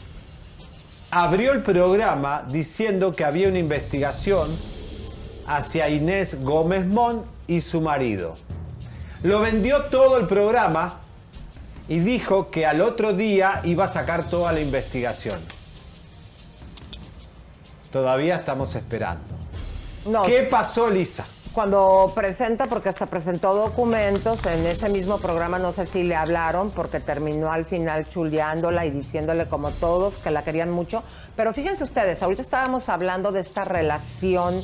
[1.14, 4.48] abrió el programa diciendo que había una investigación
[5.46, 8.34] hacia Inés Gómez Montt y su marido.
[9.22, 10.98] Lo vendió todo el programa
[11.88, 15.38] y dijo que al otro día iba a sacar toda la investigación.
[17.92, 19.36] Todavía estamos esperando.
[20.06, 21.26] No, ¿Qué pasó, Lisa?
[21.54, 26.72] Cuando presenta, porque hasta presentó documentos en ese mismo programa, no sé si le hablaron,
[26.72, 31.04] porque terminó al final chuleándola y diciéndole como todos que la querían mucho.
[31.36, 34.60] Pero fíjense ustedes, ahorita estábamos hablando de esta relación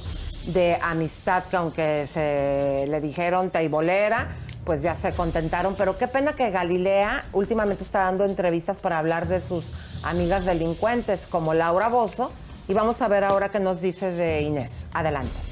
[0.46, 4.34] de amistad que aunque se le dijeron teibolera,
[4.64, 5.76] pues ya se contentaron.
[5.76, 9.64] Pero qué pena que Galilea últimamente está dando entrevistas para hablar de sus
[10.02, 12.32] amigas delincuentes como Laura Bozo.
[12.66, 14.88] Y vamos a ver ahora qué nos dice de Inés.
[14.92, 15.49] Adelante.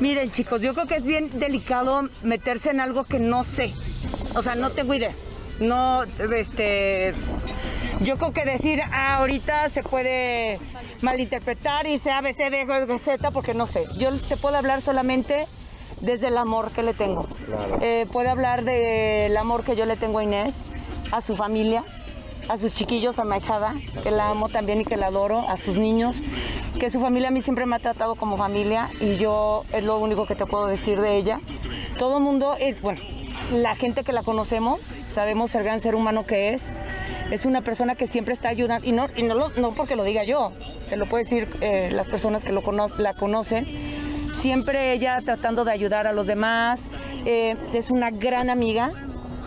[0.00, 3.72] Miren, chicos, yo creo que es bien delicado meterse en algo que no sé.
[4.34, 5.12] O sea, no tengo idea.
[5.60, 7.14] No, este.
[8.00, 10.58] Yo creo que decir, ah, ahorita se puede
[11.00, 13.84] malinterpretar y sea ABC de Z porque no sé.
[13.98, 15.46] Yo te puedo hablar solamente
[16.00, 17.26] desde el amor que le tengo.
[17.80, 20.56] Eh, puedo hablar del amor que yo le tengo a Inés,
[21.10, 21.82] a su familia,
[22.48, 23.36] a sus chiquillos, a mi
[24.02, 26.22] que la amo también y que la adoro, a sus niños.
[26.78, 29.98] que su familia a mí siempre me ha tratado como familia y yo es lo
[29.98, 31.40] único que te puedo decir de ella.
[31.98, 33.00] Todo mundo, eh, bueno,
[33.52, 34.80] la gente que la conocemos,
[35.12, 36.72] sabemos el gran ser humano que es.
[37.30, 40.24] Es una persona que siempre está ayudando, y no, y no, no porque lo diga
[40.24, 40.52] yo,
[40.88, 42.62] te lo puede decir eh, las personas que lo
[42.98, 43.66] la conocen.
[44.36, 46.82] Siempre ella tratando de ayudar a los demás.
[47.24, 48.90] eh, es una gran amiga,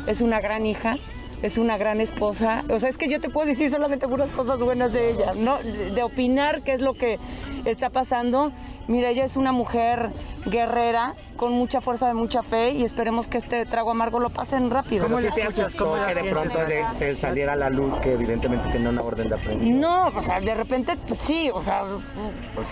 [0.08, 0.98] es una gran hija,
[1.42, 2.64] es una gran esposa.
[2.70, 5.58] O sea, es que yo te puedo decir solamente puras cosas buenas de ella, ¿no?
[5.94, 7.20] De opinar qué es lo que
[7.66, 8.52] está pasando.
[8.88, 10.10] Mira, ella es una mujer
[10.46, 14.70] guerrera, con mucha fuerza, de mucha fe, y esperemos que este trago amargo lo pasen
[14.70, 15.06] rápido.
[15.06, 18.70] ¿Cómo le sientes ¿Cómo que de pronto de- se saliera a la luz que evidentemente
[18.72, 19.80] tenía una orden de aprehensión?
[19.80, 21.84] No, o sea, de repente, pues sí, o sea,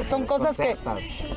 [0.09, 0.75] son cosas que,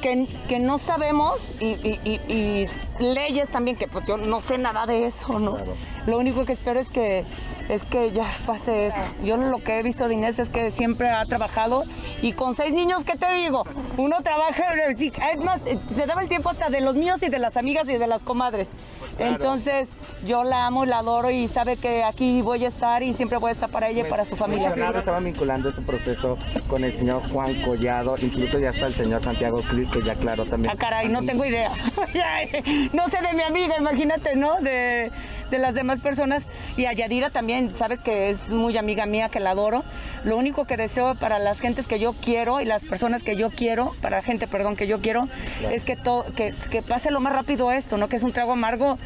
[0.01, 2.69] que, que no sabemos y, y- y- y
[3.03, 5.59] leyes también que pues yo no sé nada de eso, ¿no?
[6.07, 7.25] Lo único que espero es que
[7.69, 9.01] es que ya pase esto.
[9.23, 11.85] Yo lo que he visto de Inés es que siempre ha trabajado
[12.21, 13.65] y con seis niños, ¿qué te digo?
[13.97, 15.61] Uno trabaja, es más,
[15.95, 18.69] se el tiempo hasta de los míos y de las amigas y de las comadres.
[19.17, 19.33] Claro.
[19.33, 19.89] Entonces,
[20.27, 23.51] yo la amo, la adoro y sabe que aquí voy a estar y siempre voy
[23.51, 24.75] a estar para ella y para su familia.
[24.95, 29.61] Estaba vinculando este proceso con el señor Juan Collado, incluso ya está el señor Santiago
[29.63, 30.73] Cruz, que ya aclaró también.
[30.73, 31.71] Ah, caray, no tengo idea.
[32.93, 34.61] no sé de mi amiga, imagínate, ¿no?
[34.61, 35.11] De,
[35.51, 36.47] de las demás personas.
[36.77, 39.83] Y a Yadira también, sabes que es muy amiga mía, que la adoro.
[40.25, 43.51] Lo único que deseo para las gentes que yo quiero y las personas que yo
[43.51, 45.27] quiero, para la gente, perdón, que yo quiero,
[45.71, 48.09] es que, to- que, que pase lo más rápido esto, ¿no?
[48.09, 48.99] Que es un trago amargo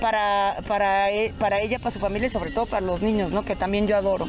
[0.00, 3.44] para, para, e- para ella, para su familia y sobre todo para los niños, ¿no?
[3.44, 4.26] Que también yo adoro.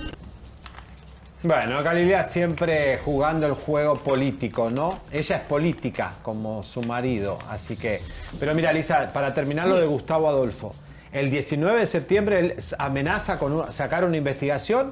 [1.44, 5.00] Bueno, Galilea siempre jugando el juego político, ¿no?
[5.12, 8.02] Ella es política, como su marido, así que...
[8.40, 10.74] Pero mira, Lisa, para terminar lo de Gustavo Adolfo,
[11.16, 14.92] el 19 de septiembre él amenaza con sacar una investigación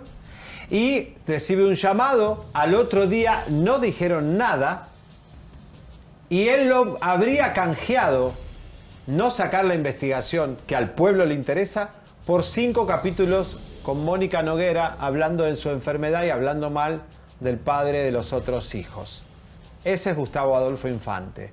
[0.70, 4.88] y recibe un llamado, al otro día no dijeron nada
[6.30, 8.34] y él lo habría canjeado
[9.06, 11.90] no sacar la investigación que al pueblo le interesa
[12.26, 17.02] por cinco capítulos con Mónica Noguera hablando de su enfermedad y hablando mal
[17.42, 19.24] del padre de los otros hijos.
[19.84, 21.52] Ese es Gustavo Adolfo Infante.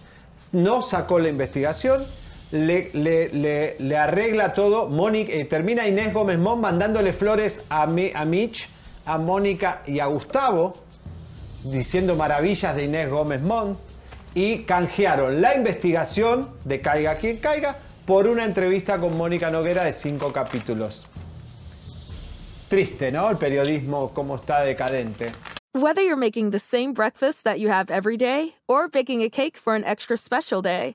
[0.52, 2.04] No sacó la investigación,
[2.52, 4.88] le, le- le- arregla todo.
[4.88, 8.68] Mónica, eh, termina Inés Gómez Mon mandándole flores a, Mi- a Mitch,
[9.06, 10.72] a Mónica y a Gustavo,
[11.64, 13.78] diciendo maravillas de Inés Gómez Mon
[14.34, 17.76] y canjearon la investigación de Caiga quien caiga
[18.06, 21.04] por una entrevista con Mónica Noguera de cinco capítulos.
[22.68, 23.28] Triste, ¿no?
[23.30, 25.32] El periodismo, cómo está decadente.
[25.74, 29.56] Whether you're making the same breakfast that you have every day or baking a cake
[29.56, 30.94] for an extra special day,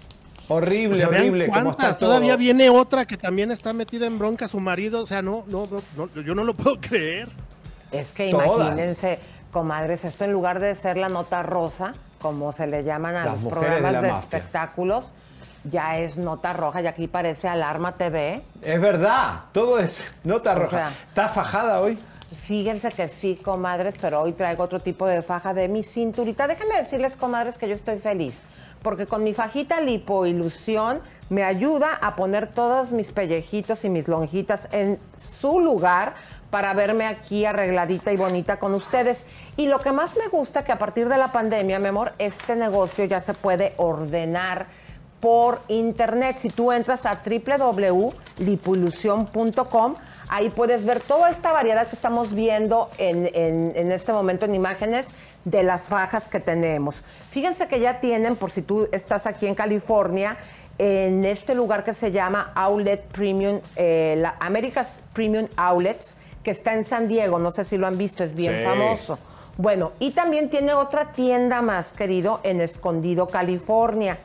[0.53, 1.47] Horrible, O sea, vean horrible.
[1.47, 1.89] Como cuántas.
[1.91, 2.09] está todo.
[2.09, 5.01] Todavía viene otra que también está metida en bronca su marido.
[5.01, 7.29] O sea, no, no, no, no, yo no lo puedo creer.
[7.91, 8.67] Es que Todas.
[8.67, 9.19] imagínense,
[9.51, 13.33] comadres, esto en lugar de ser la nota rosa, como se le llaman a Las
[13.35, 15.11] los de programas de, espectáculos,
[15.63, 18.41] ya es nota roja y aquí parece Alarma TV.
[18.61, 20.69] Es verdad, todo es nota O roja.
[20.69, 21.97] sea, ¿Está fajada hoy?
[22.43, 26.47] Fíjense que sí, comadres, pero hoy traigo otro tipo de faja de mi cinturita.
[26.47, 28.43] Déjenme decirles, comadres, que yo estoy feliz.
[28.81, 34.67] Porque con mi fajita lipoilusión me ayuda a poner todos mis pellejitos y mis lonjitas
[34.71, 36.15] en su lugar
[36.51, 39.25] para verme aquí arregladita y bonita con ustedes.
[39.57, 42.55] Y lo que más me gusta que a partir de la pandemia, mi amor, este
[42.55, 44.67] negocio ya se puede ordenar
[45.21, 46.35] por internet.
[46.37, 49.95] Si tú entras a www.lipoilusión.com,
[50.29, 54.55] ahí puedes ver toda esta variedad que estamos viendo en, en- en este momento en
[54.55, 55.13] imágenes
[55.45, 57.03] de las fajas que tenemos.
[57.29, 60.37] Fíjense que ya tienen, por si tú estás aquí en California,
[60.77, 66.73] en este lugar que se llama Outlet Premium, eh, la America's Premium Outlets, que está
[66.73, 67.37] en San Diego.
[67.37, 68.65] No sé si lo han visto, es bien Sí.
[68.65, 69.19] famoso.
[69.57, 74.17] Bueno, y también tiene otra tienda más, querido, en Escondido, California.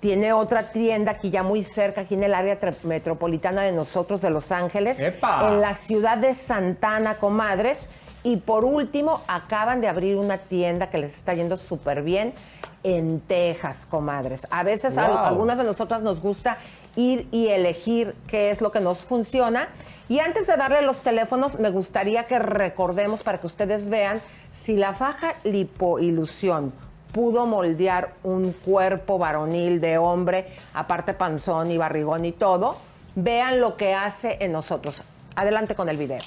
[0.00, 4.30] Tiene otra tienda aquí ya muy cerca, aquí en el área metropolitana de nosotros, de
[4.30, 5.48] Los Ángeles, ¡Epa!
[5.48, 7.88] en la ciudad de Santana, comadres.
[8.22, 12.34] Y por último, acaban de abrir una tienda que les está yendo súper bien
[12.82, 14.46] en Texas, comadres.
[14.50, 16.58] A veces a algunas de nosotras nos gusta
[16.94, 19.68] ir y elegir qué es lo que nos funciona.
[20.08, 24.20] Y antes de darle los teléfonos, me gustaría que recordemos para que ustedes vean
[24.64, 26.72] si la faja lipoilusión
[27.12, 32.76] pudo moldear un cuerpo varonil de hombre, aparte panzón y barrigón y todo,
[33.14, 35.02] vean lo que hace en nosotros.
[35.34, 36.20] Adelante con el video.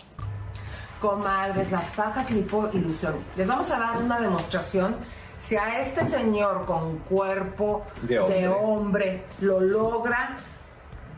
[0.99, 3.15] Comadres, las fajas lipo ilusión.
[3.37, 4.95] Les vamos a dar una demostración.
[5.41, 8.47] Si a este señor con cuerpo De hombre.
[8.49, 10.35] hombre lo logra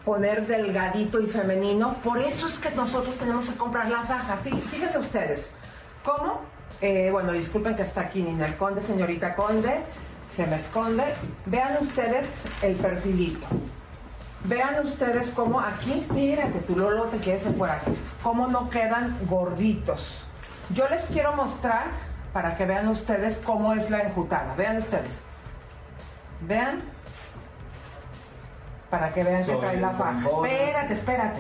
[0.06, 4.38] poner delgadito y femenino, por eso es que nosotros tenemos que comprar la faja.
[4.44, 5.54] Fí- Fíjense ustedes,
[6.04, 6.42] ¿cómo?
[6.82, 9.82] Eh, bueno, disculpen que está aquí Nina el Conde, señorita Conde,
[10.36, 11.04] se me esconde.
[11.46, 13.46] Vean ustedes el perfilito.
[14.46, 17.92] Vean ustedes cómo aquí, espérate, tú Lolo te quieres por aquí,
[18.24, 20.24] cómo no quedan gorditos.
[20.74, 21.84] Yo les quiero mostrar
[22.34, 24.56] para que vean ustedes cómo es la enjutada.
[24.56, 25.22] Vean ustedes.
[26.42, 26.82] Vean.
[28.90, 30.28] Para que vean que Soy trae la faja.
[30.28, 31.40] Espérate, espérate.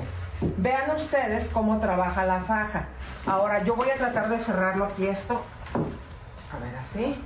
[0.58, 2.86] Vean ustedes cómo trabaja la faja.
[3.28, 5.42] Ahora yo voy a tratar de cerrarlo aquí esto.
[5.76, 7.22] A ver, así.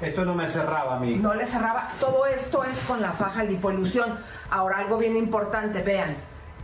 [0.00, 1.14] Esto no me cerraba a mí.
[1.16, 1.88] No le cerraba.
[2.00, 4.18] Todo esto es con la faja lipoilusión.
[4.50, 6.16] Ahora, algo bien importante, vean.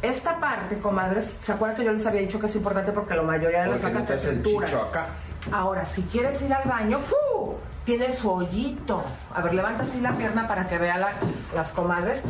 [0.02, 3.22] Esta parte, comadres, ¿se acuerdan que yo les había dicho que es importante porque la
[3.22, 5.06] mayoría de las Porque vacas te el acá.
[5.52, 7.54] Ahora, si quieres ir al baño, ¡fu!
[7.84, 9.02] tiene su hoyito.
[9.34, 11.12] A ver, levanta así la pierna para que vean la-
[11.54, 12.22] las comadres.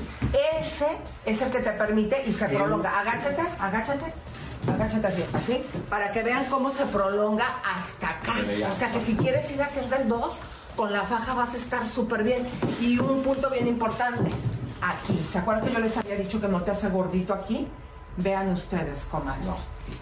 [0.61, 0.87] Ese
[1.27, 3.01] es el que te permite y se prolonga.
[3.01, 4.15] Agáchate, agáchate.
[4.67, 8.35] Agáchate así, así, para que vean cómo se prolonga hasta acá.
[8.73, 10.33] O sea que si quieres ir a hacer del 2,
[10.77, 12.47] con la faja vas a estar súper bien.
[12.81, 14.31] Y un punto bien importante,
[14.83, 15.25] aquí.
[15.33, 17.67] ¿Se acuerdan que yo les había dicho que no te hace gordito aquí?
[18.17, 19.57] Vean ustedes, comadres.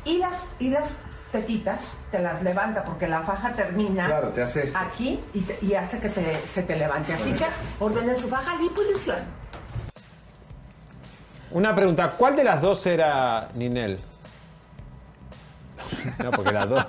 [0.05, 0.89] Y las, y las
[1.33, 1.81] tetitas
[2.11, 4.79] te las levanta porque la faja termina Claro, te hace esto.
[4.79, 7.13] aquí y, te- y hace que te- se te levante.
[7.13, 7.45] Así que
[7.79, 9.19] ordenen su faja lipoilusión.
[11.51, 14.01] Una pregunta, ¿cuál de las dos era Ninel?
[16.23, 16.85] No, porque las dos.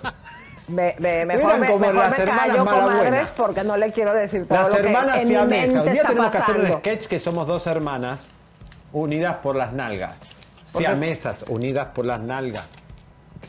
[0.68, 4.14] Me, me- mejor me, como mejor las me hermanas callo, comadres, porque no le quiero
[4.14, 6.56] decir todo Las lo que hermanas en mi mente Un día está tenemos que hacer
[6.56, 6.80] un pasando.
[6.80, 8.28] sketch que somos dos hermanas
[8.92, 10.18] unidas por las nalgas.
[10.74, 12.66] Porque- Siamesas, unidas por las nalgas.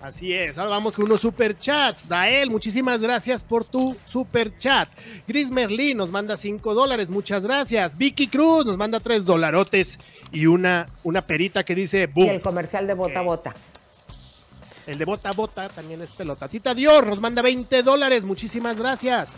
[0.00, 2.08] Así es, ahora vamos con unos superchats.
[2.08, 4.88] Dael, muchísimas gracias por tu superchat.
[5.28, 7.96] Gris Merlin nos manda 5 dólares, muchas gracias.
[7.96, 9.98] Vicky Cruz nos manda 3 dolarotes
[10.32, 12.30] y una, una perita que dice Y boom.
[12.30, 13.54] el comercial de Bota Bota.
[14.86, 16.48] El de Bota Bota también es pelota.
[16.48, 18.24] Tita Dior nos manda 20 dólares.
[18.24, 19.28] Muchísimas gracias.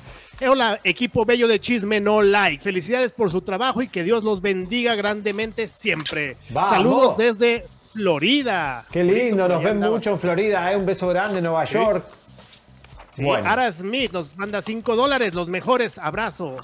[0.41, 2.63] Eh, Hola, equipo bello de Chisme No Like.
[2.63, 6.37] Felicidades por su trabajo y que Dios los bendiga grandemente siempre.
[6.51, 6.71] ¡Vamos!
[6.71, 8.85] Saludos desde Florida.
[8.91, 10.77] Qué lindo, nos ven mucho en Florida, ¿eh?
[10.77, 11.75] Un beso grande en Nueva Sí.
[11.75, 12.05] York.
[13.15, 13.49] Sí, Bueno.
[13.49, 16.57] Ara Smith nos manda 5 dólares, los mejores, abrazo.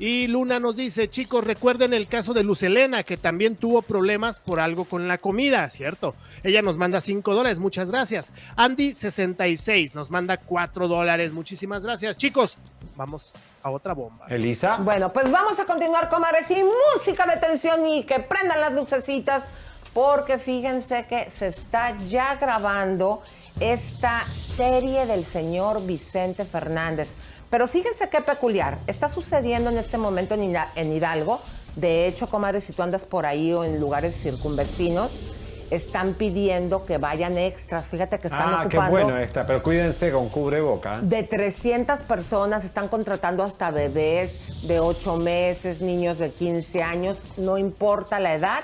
[0.00, 4.38] Y Luna nos dice, chicos, recuerden el caso de Luz Helena, que también tuvo problemas
[4.38, 6.14] por algo con la comida, ¿cierto?
[6.44, 8.30] Ella nos manda 5 dólares, muchas gracias.
[8.56, 12.16] Andy66 nos manda 4 dólares, muchísimas gracias.
[12.16, 12.56] Chicos,
[12.94, 14.26] vamos a otra bomba.
[14.28, 14.76] Elisa.
[14.76, 16.62] Bueno, pues vamos a continuar, comadres, y
[16.94, 19.50] música de tensión y que prendan las lucecitas,
[19.92, 23.22] porque fíjense que se está ya grabando
[23.58, 24.24] esta
[24.56, 27.16] serie del señor Vicente Fernández.
[27.50, 31.40] Pero fíjense qué peculiar, está sucediendo en este momento en, Hida- en Hidalgo.
[31.76, 35.10] De hecho, comadres, si tú andas por ahí o en lugares circunvecinos,
[35.70, 37.86] están pidiendo que vayan extras.
[37.86, 41.00] Fíjate que están Ah, qué bueno esta, pero cuídense con cubreboca.
[41.02, 47.58] de 300 personas, están contratando hasta bebés de 8 meses, niños de 15 años, no
[47.58, 48.60] importa la edad.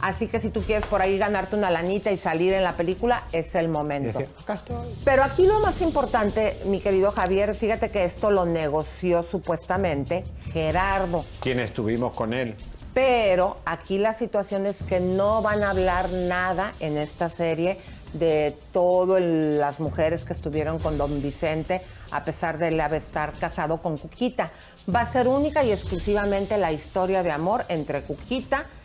[0.00, 3.24] Así que si tú quieres por ahí ganarte una lanita y salir en la película,
[3.32, 4.18] es el momento.
[4.18, 4.88] Decía, acá estoy.
[5.04, 11.24] Pero aquí lo más importante, mi querido Javier, fíjate que esto lo negoció supuestamente Gerardo.
[11.40, 12.56] ¿Quién estuvimos con él?
[12.94, 17.78] Pero aquí la situación es que no van a hablar nada en esta serie
[18.12, 23.80] de todas las mujeres que estuvieron con don Vicente, a pesar de él estar casado
[23.80, 24.50] con Cuquita.
[24.92, 28.79] Va a ser única y exclusivamente la historia de amor entre Cuquita y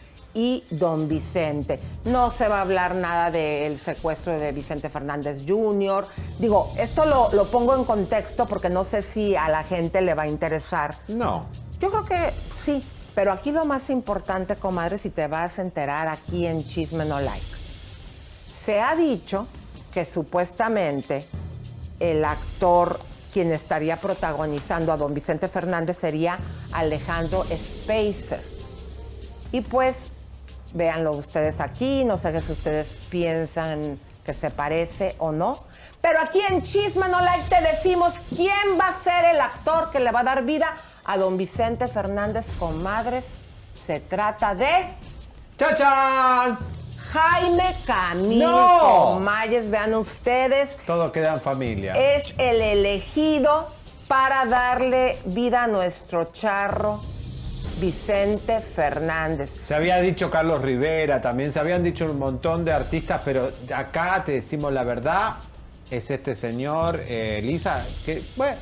[0.70, 1.80] don Vicente.
[2.04, 6.06] No se va a hablar nada del secuestro de Vicente Fernández Jr.
[6.38, 10.14] Digo, esto lo, lo pongo en contexto porque no sé si a la gente le
[10.14, 10.96] va a interesar.
[11.08, 11.46] No.
[11.80, 12.84] Yo creo que sí,
[13.16, 17.20] pero aquí lo más importante, comadre, si te vas a enterar aquí en Chisme No
[17.20, 17.46] Like.
[18.58, 19.48] Se ha dicho
[19.94, 21.26] que supuestamente
[22.00, 23.00] el actor
[23.32, 26.40] quien estaría protagonizando a don Vicente Fernández sería
[26.72, 28.42] Alejandro Spacer.
[29.52, 30.12] Y pues,
[30.76, 35.64] véanlo ustedes aquí, no sé si ustedes piensan que se parece o no.
[36.02, 40.00] Pero aquí en Chisme No Like te decimos quién va a ser el actor que
[40.00, 43.28] le va a dar vida a don Vicente Fernández con madres.
[43.86, 44.88] Se trata de.
[45.58, 46.60] ¡Chachán!
[47.12, 49.20] Jaime Camilo ¡No!
[49.22, 51.94] Mayes, vean ustedes, Todo queda en familia.
[51.94, 53.70] es el elegido
[54.10, 57.00] para darle vida a nuestro charro
[57.80, 59.58] Vicente Fernández.
[59.64, 64.24] Se había dicho Carlos Rivera, también se habían dicho un montón de artistas, pero acá
[64.26, 65.36] te decimos la verdad,
[65.90, 68.58] es este señor, eh, Lisa, que, bueno,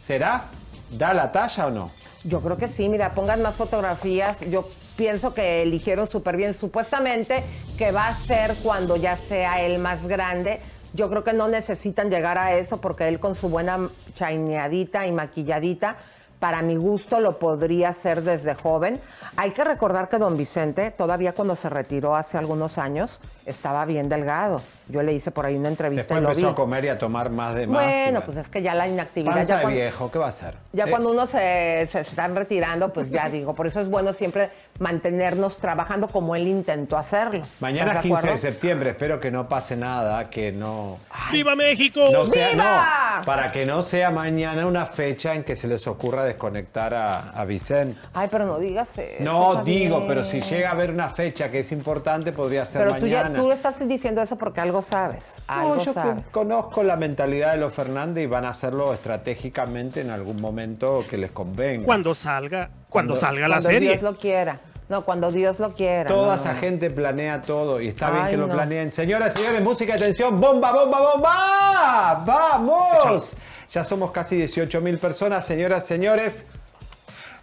[0.00, 0.44] ¿será?
[0.90, 1.90] ¿Da la talla o no?
[2.24, 4.40] Yo creo que sí, mira, pongan más fotografías.
[4.50, 6.52] Yo pienso que eligieron súper bien.
[6.52, 7.44] Supuestamente
[7.78, 10.60] que va a ser cuando ya sea él más grande.
[10.92, 15.12] Yo creo que no necesitan llegar a eso porque él con su buena chaineadita y
[15.12, 15.96] maquilladita,
[16.40, 18.98] para mi gusto lo podría hacer desde joven.
[19.36, 24.08] Hay que recordar que don Vicente, todavía cuando se retiró hace algunos años, estaba bien
[24.08, 24.62] delgado.
[24.88, 26.52] Yo le hice por ahí una entrevista Después y lo empezó vi.
[26.52, 27.84] a comer y a tomar más de más.
[27.84, 29.34] Bueno, pues es que ya la inactividad.
[29.34, 30.54] Panza ya de cuando- viejo, ¿qué va a hacer?
[30.72, 34.12] ya Eh, cuando uno se, se están retirando, pues ya digo, por eso es bueno
[34.14, 34.50] siempre
[34.80, 37.42] mantenernos trabajando como él intentó hacerlo.
[37.60, 40.98] Mañana es ¿Estás de 15 de septiembre, espero que no pase nada, que no...
[41.30, 42.00] ¡Viva México!
[42.10, 43.16] no sea, ¡Viva!
[43.20, 47.30] no, para que no sea mañana una fecha en que se les ocurra desconectar a,
[47.30, 48.00] a Vicente.
[48.14, 49.22] Ay, pero no digas eso.
[49.22, 52.94] No, digo, pero si llega a haber una fecha que es importante, podría ser Pero
[52.96, 53.52] tú, mañana.
[53.52, 55.34] estás diciendo eso porque algo sabes.
[55.46, 56.28] Algo No, yo sabes.
[56.28, 61.04] con- conozco la mentalidad de los Fernández y van a hacerlo estratégicamente en algún momento
[61.08, 61.84] que les convenga.
[61.84, 63.90] Cuando salga, cuando, Cuando- salga la Cuando serie.
[63.90, 64.58] Dios lo quiera.
[64.90, 66.08] No, cuando Dios lo quiera.
[66.08, 68.90] Toda no, esa gente planea todo y está bien que lo planeen.
[68.90, 72.24] Señoras y señores, música, atención, bomba, bomba, bomba.
[72.26, 73.34] ¡Vamos!
[73.70, 76.44] Ya somos casi 18 mil personas, señoras y señores.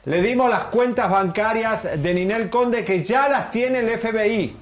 [0.04, 4.54] Le dimos las cuentas bancarias de Ninel Conde que ya las tiene el FBI.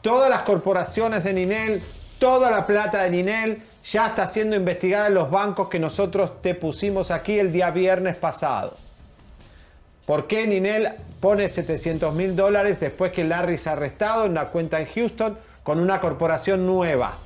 [0.00, 1.82] Todas las corporaciones de Ninel,
[2.18, 6.56] toda la plata de Ninel ya está siendo investigada en los bancos que nosotros te
[6.56, 8.83] pusimos aquí el día viernes pasado.
[10.06, 14.80] ¿Por qué Ninel pone 700 mil dólares después que Larry ha arrestado en una cuenta
[14.80, 17.16] en Houston con una corporación nueva?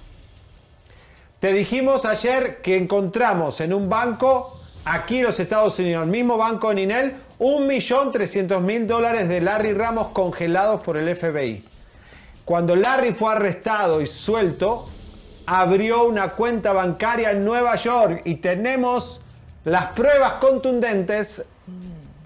[1.41, 6.37] Te dijimos ayer que encontramos en un banco, aquí en los Estados Unidos, el mismo
[6.37, 11.64] banco de Ninel, 1.300.000 dólares de Larry Ramos congelados por el FBI.
[12.45, 14.89] Cuando Larry fue arrestado y suelto,
[15.47, 19.20] abrió una cuenta bancaria en Nueva York y tenemos
[19.64, 21.45] las pruebas contundentes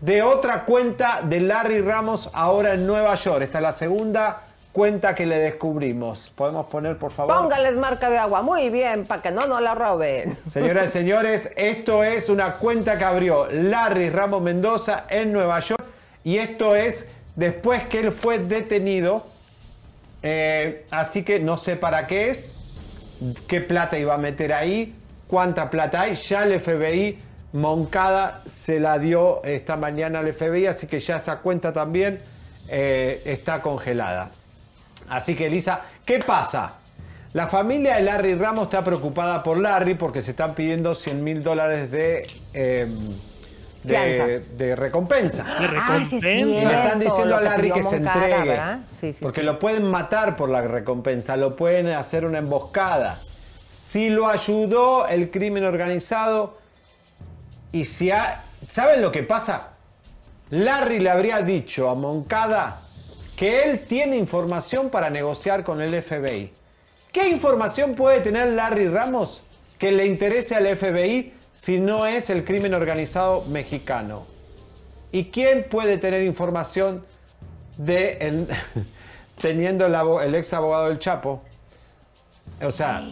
[0.03, 3.42] de otra cuenta de Larry Ramos ahora en Nueva York.
[3.42, 4.42] Esta es la segunda
[4.72, 6.32] cuenta que le descubrimos.
[6.34, 7.36] ¿Podemos poner, por favor?
[7.36, 8.42] Póngales marca de agua.
[8.42, 10.36] Muy bien, para que no nos la roben.
[10.50, 15.84] Señoras y señores, esto es una cuenta que abrió Larry Ramos Mendoza en Nueva York
[16.24, 19.24] y esto es después que él fue detenido.
[20.24, 22.53] Eh, así que no sé para qué es,
[23.46, 24.96] qué plata iba a meter ahí,
[25.28, 26.16] cuánta plata hay.
[26.16, 27.18] Ya el FBI
[27.53, 32.20] Moncada se la dio esta mañana al FBI, así que ya esa cuenta también
[32.68, 34.30] eh, está congelada.
[35.09, 36.74] Así que Elisa, ¿qué pasa?
[37.34, 41.42] La familia de Larry Ramos está preocupada por Larry porque se están pidiendo 100 mil
[41.42, 42.86] dólares de, eh,
[43.84, 45.44] de recompensa.
[45.44, 46.26] De sí es recompensa.
[46.26, 48.48] Le están diciendo a Larry que se Moncada, entregue.
[48.48, 48.78] ¿verdad?
[48.98, 49.46] Sí, sí, porque sí.
[49.46, 53.18] lo pueden matar por la recompensa, lo pueden hacer una emboscada.
[53.70, 56.61] Si lo ayudó el crimen organizado
[57.73, 58.45] y si ha...
[58.68, 59.70] ¿Saben lo que pasa?
[60.51, 62.81] Larry le habría dicho a Moncada
[63.37, 66.53] que él tiene información para negociar con el FBI.
[67.11, 69.43] ¿Qué información puede tener Larry Ramos
[69.79, 74.27] que le interese al FBI si no es el crimen organizado mexicano?
[75.11, 77.05] ¿Y quién puede tener información
[77.77, 78.49] de, el-
[79.41, 79.95] teniendo el,
[80.27, 81.43] el ex abogado del Chapo.
[82.62, 83.03] O sea,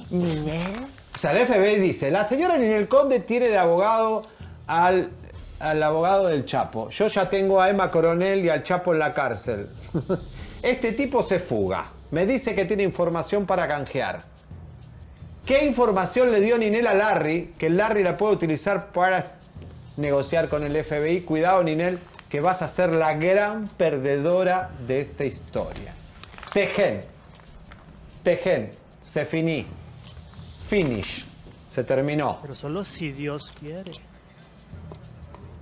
[1.15, 4.27] o sea, el FBI dice, la señora Ninel Conde tiene de abogado
[4.71, 5.11] al,
[5.59, 6.91] al abogado del Chapo.
[6.91, 9.69] Yo ya tengo a Emma Coronel y al Chapo en la cárcel.
[10.63, 11.87] Este tipo se fuga.
[12.11, 14.23] Me dice que tiene información para canjear.
[15.47, 17.55] ¿Qué información le dio Ninel a Larry?
[17.57, 19.37] Que Larry la puede utilizar para
[19.97, 21.23] negociar con el FBI.
[21.23, 21.99] Cuidado, Ninel,
[22.29, 25.95] que vas a ser la gran perdedora de esta historia.
[26.53, 27.01] Tejen.
[28.23, 28.71] Tejen.
[29.01, 29.67] Se finí.
[30.67, 31.25] Finish.
[31.71, 32.39] Se terminó.
[32.43, 34.10] Pero solo si Dios quiere.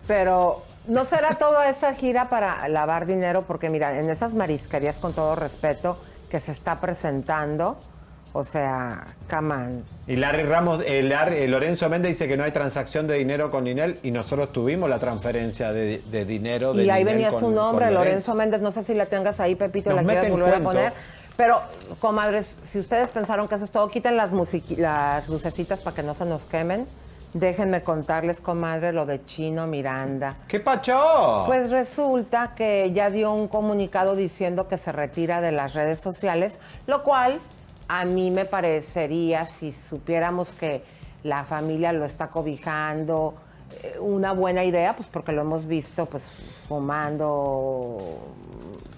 [0.09, 5.13] Pero no será toda esa gira para lavar dinero, porque mira, en esas marisquerías, con
[5.13, 5.99] todo respeto,
[6.31, 7.79] que se está presentando,
[8.33, 9.85] o sea, camán.
[10.07, 13.51] Y Larry Ramos, eh, Larry- eh, Lorenzo Méndez dice que no hay transacción de dinero
[13.51, 17.31] con Ninel y nosotros tuvimos la transferencia de, de dinero de Y ahí Ninel venía
[17.31, 20.31] con- su nombre, Lorenzo Méndez, no sé si la tengas ahí, Pepito, Nos la quieres
[20.31, 20.93] volver a poner.
[21.37, 21.61] Pero,
[22.01, 24.33] comadres, si ustedes pensaron que eso es todo, quiten las,
[24.77, 26.87] las lucecitas para que no se nos quemen.
[27.35, 30.37] Déjenme contarles, comadre, lo de Chino Miranda.
[30.49, 31.45] ¿Qué pacho?
[31.47, 36.59] Pues resulta que ya dio un comunicado diciendo que se retira de las redes sociales,
[36.87, 37.41] lo cual
[37.87, 40.83] a mí me parecería, si supiéramos que
[41.23, 43.35] la familia lo está cobijando,
[43.83, 46.25] eh, una buena idea, pues porque lo hemos visto pues
[46.67, 48.19] fumando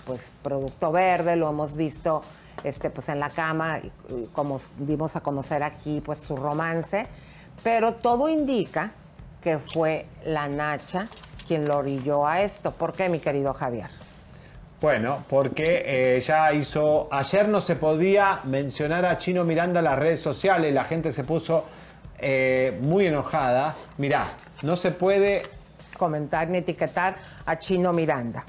[0.06, 2.22] pues producto verde, lo hemos visto
[2.62, 7.06] este pues en la cama, y- y como dimos a conocer aquí pues su romance,
[7.62, 8.92] pero todo indica
[9.42, 11.08] que fue la Nacha
[11.46, 12.70] quien lo orilló a esto.
[12.70, 13.88] ¿Por qué, mi querido Javier?
[14.80, 17.08] Bueno, porque eh, ya hizo.
[17.10, 21.24] Ayer no se podía mencionar a Chino Miranda en las redes sociales, la gente se
[21.24, 21.64] puso
[22.18, 23.74] eh, muy enojada.
[23.98, 24.28] Mirá,
[24.62, 25.42] no se puede.
[25.98, 28.44] Comentar ni etiquetar a Chino Miranda.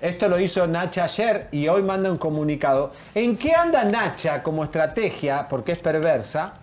[0.00, 2.92] Esto lo hizo Nacha ayer y hoy manda un comunicado.
[3.14, 6.54] ¿En qué anda Nacha como estrategia, porque es perversa,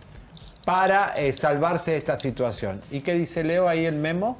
[0.68, 2.82] para eh, salvarse de esta situación?
[2.92, 4.38] ¿Y qué dice Leo ahí el memo?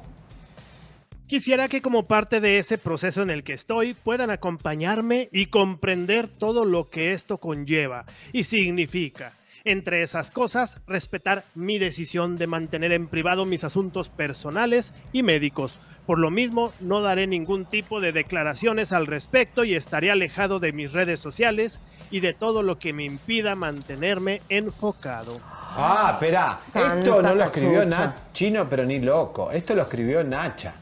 [1.26, 6.28] Quisiera que como parte de ese proceso en el que estoy puedan acompañarme y comprender
[6.28, 9.38] todo lo que esto conlleva y significa.
[9.64, 15.78] Entre esas cosas, respetar mi decisión de mantener en privado mis asuntos personales y médicos.
[16.04, 20.74] Por lo mismo, no daré ningún tipo de declaraciones al respecto y estaré alejado de
[20.74, 25.40] mis redes sociales y de todo lo que me impida mantenerme enfocado.
[25.80, 27.98] Ah, espera, esto no lo escribió cachucha.
[28.00, 29.50] Na- Chino, pero ni loco.
[29.52, 30.72] Esto lo escribió Nacha.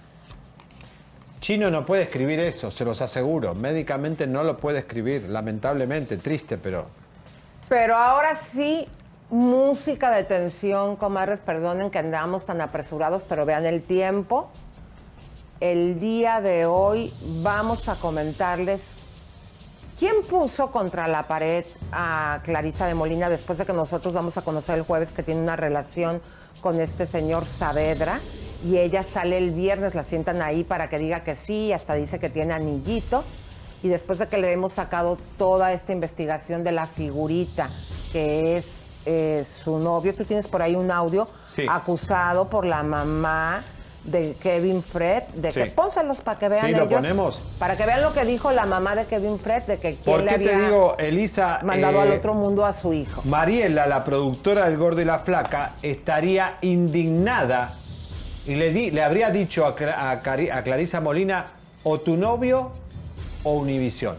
[1.41, 3.55] Chino no puede escribir eso, se los aseguro.
[3.55, 6.87] Médicamente no lo puede escribir, lamentablemente, triste, pero.
[7.69, 8.89] Pero ahora sí,
[9.29, 14.49] música de tensión, comadres, perdonen que andamos tan apresurados, pero vean el tiempo.
[15.61, 18.97] El día de hoy vamos a comentarles
[19.99, 24.43] quién puso contra la pared a Clarisa de Molina después de que nosotros vamos a
[24.43, 26.21] conocer el jueves que tiene una relación
[26.61, 28.21] con este señor Saavedra
[28.65, 32.19] y ella sale el viernes, la sientan ahí para que diga que sí, hasta dice
[32.19, 33.25] que tiene anillito
[33.83, 37.69] y después de que le hemos sacado toda esta investigación de la figurita
[38.13, 41.67] que es eh, su novio, tú tienes por ahí un audio Sí.
[41.71, 43.63] acusado por la mamá
[44.07, 45.61] de Kevin Fred, de Sí.
[45.61, 47.43] que pónselos para que vean Sí, lo ellos, ponemos.
[47.59, 50.25] para que vean lo que dijo la mamá de Kevin Fred, de que ¿Por quién
[50.27, 51.59] le qué te había digo, Elisa?
[51.63, 53.23] mandado eh, al otro mundo a su hijo.
[53.25, 57.73] Mariela, la productora del Gordo y la Flaca, estaría indignada
[58.47, 59.75] y le, di- le habría dicho a,
[60.11, 61.47] a Clarisa Molina
[61.83, 62.71] o tu novio
[63.43, 64.17] o Univisión.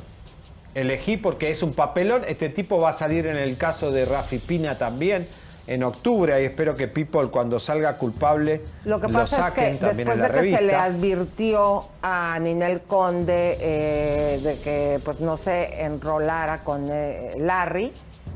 [0.75, 2.21] Elegí porque es un papelón.
[2.27, 5.27] Este tipo va a salir en el caso de Rafi Pina también
[5.67, 6.41] en octubre.
[6.41, 10.21] Y espero que People, cuando salga culpable, Lo que pasa es saquen que también después
[10.21, 10.83] de que se le revista.
[10.83, 17.91] advirtió a Ninel Conde eh, de que pues no se enrolara con eh, Larry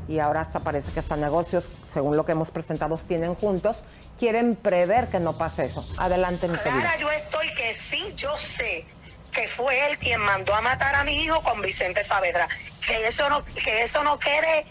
[0.08, 3.76] y ahora hasta parece que hasta negocios, según lo que hemos presentado, tienen juntos,
[4.18, 5.86] quieren prever que no pase eso.
[5.96, 6.56] Adelante, mi.
[6.56, 8.84] Clara, yo estoy que sí, yo sé
[9.30, 12.48] que fue él quien mandó a matar a mi hijo con Vicente Saavedra.
[12.86, 14.66] Que eso no, que eso no quede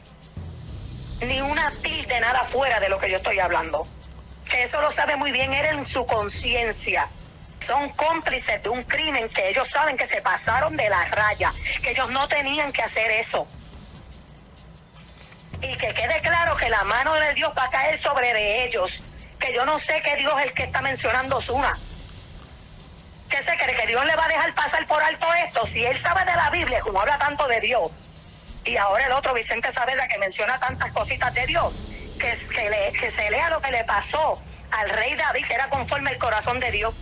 [1.22, 3.88] ni una tilde nada fuera de lo que yo estoy hablando.
[4.50, 7.10] Que eso lo sabe muy bien él en su conciencia.
[7.60, 11.54] Son cómplices de un crimen que ellos saben que se pasaron de la raya,
[11.84, 13.48] que ellos no tenían que hacer eso.
[15.62, 19.04] Y que quede claro que la mano de Dios va a caer sobre de ellos.
[19.40, 21.78] Que yo no sé qué Dios es el que está mencionando Osuna.
[23.30, 23.76] ¿Qué se cree?
[23.76, 25.66] ¿Que Dios le va a dejar pasar por alto esto?
[25.66, 27.92] Si él sabe de la Biblia, como habla tanto de Dios,
[28.66, 31.74] y ahora el otro Vicente Saavedra que menciona tantas cositas de Dios,
[32.20, 34.40] que, es- que, le- que se lea lo que le pasó
[34.72, 36.94] al rey David, que era conforme al corazón de Dios,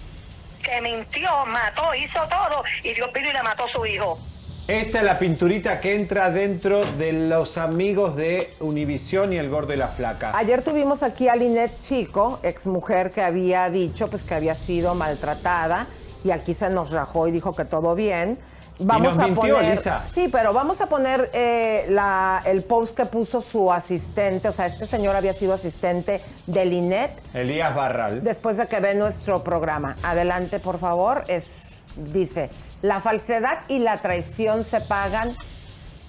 [0.63, 4.19] que mintió, mató, hizo todo, y Dios vino y le mató a su hijo.
[4.67, 9.73] Esta es la pinturita que entra dentro de los amigos de Univisión y el gordo
[9.73, 10.31] y la flaca.
[10.37, 15.87] Ayer tuvimos aquí a Linet Chico, exmujer que había dicho pues que había sido maltratada
[16.23, 18.37] y aquí se nos rajó y dijo que todo bien.
[18.79, 20.05] Vamos nos a mintió, poner, Lisa.
[20.05, 24.67] sí, pero vamos a poner eh, la- el post que puso su asistente, o sea,
[24.67, 28.23] este señor había sido asistente de Linet Elías Barral.
[28.23, 29.97] después de que ve nuestro programa.
[30.01, 31.25] Adelante, por favor.
[31.27, 32.49] Es, dice,
[32.81, 35.31] la falsedad y la traición se pagan,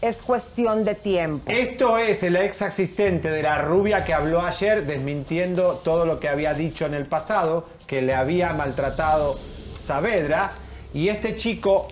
[0.00, 1.50] es cuestión de tiempo.
[1.50, 6.28] Esto es el ex asistente de la rubia que habló ayer desmintiendo todo lo que
[6.28, 9.36] había dicho en el pasado, que le había maltratado
[9.76, 10.52] Saavedra.
[10.94, 11.88] Y este chico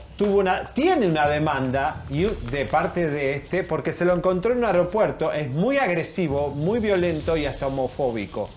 [0.75, 5.33] tiene una demanda de parte de este porque se lo encontró en un aeropuerto.
[5.33, 8.49] Es muy agresivo, muy violento y hasta homofóbico.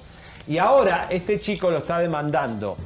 [0.48, 2.78] Y ahora este chico lo está demandando.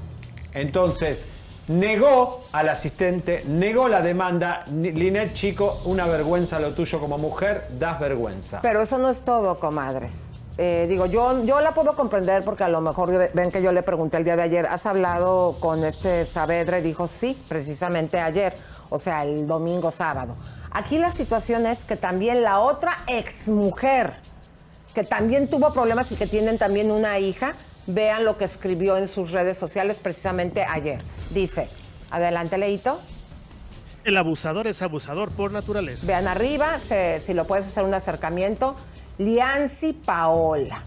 [0.53, 1.26] Entonces,
[1.69, 4.65] negó al asistente, negó la demanda.
[4.68, 8.60] Linet, chico, una vergüenza lo tuyo como mujer, das vergüenza.
[8.61, 10.31] Pero eso no es todo, comadres.
[10.57, 13.72] Eh, digo, yo, yo la puedo comprender porque a lo mejor ve- ven que yo
[13.73, 16.80] le pregunté el día de ayer, ¿has hablado con este Saavedra?
[16.80, 18.56] Y dijo, sí, precisamente ayer,
[18.90, 20.38] o sea, el domingo sábado.
[20.72, 24.14] Aquí la situación es que también la otra exmujer,
[24.94, 27.56] que también tuvo problemas y que tienen también una hija,
[27.88, 31.03] vean lo que escribió en sus redes sociales precisamente ayer.
[31.32, 31.68] Dice,
[32.11, 32.99] adelante, Leito.
[34.06, 36.06] El abusador es abusador por naturaleza.
[36.07, 38.76] Vean arriba, se- si lo puedes hacer un acercamiento.
[39.17, 40.83] Lianci Paola.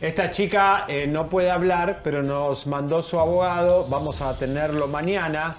[0.00, 3.86] Esta chica eh, no puede hablar, pero nos mandó su abogado.
[3.88, 5.56] Vamos a tenerlo mañana.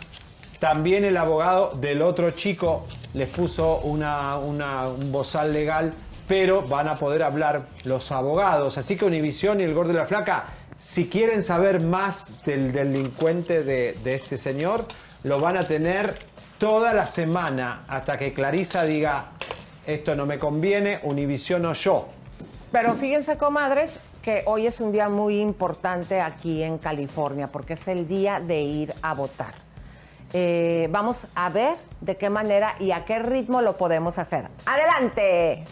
[0.59, 5.93] También el abogado del otro chico les puso una, un bozal legal,
[6.27, 8.77] pero van a poder hablar los abogados.
[8.77, 10.45] Así que Univisión y el Gordo de la Flaca,
[10.77, 14.85] si quieren saber más del delincuente de, de este señor,
[15.23, 16.15] lo van a tener
[16.59, 19.25] toda la semana hasta que Clarisa diga,
[19.85, 22.07] esto no me conviene, Univisión o yo.
[22.71, 27.87] Pero fíjense, comadres, que hoy es un día muy importante aquí en California, porque es
[27.87, 29.53] el día de ir a votar.
[30.33, 34.47] Eh, vamos a ver de qué manera y a qué ritmo lo podemos hacer.
[34.65, 35.63] ¡Adelante!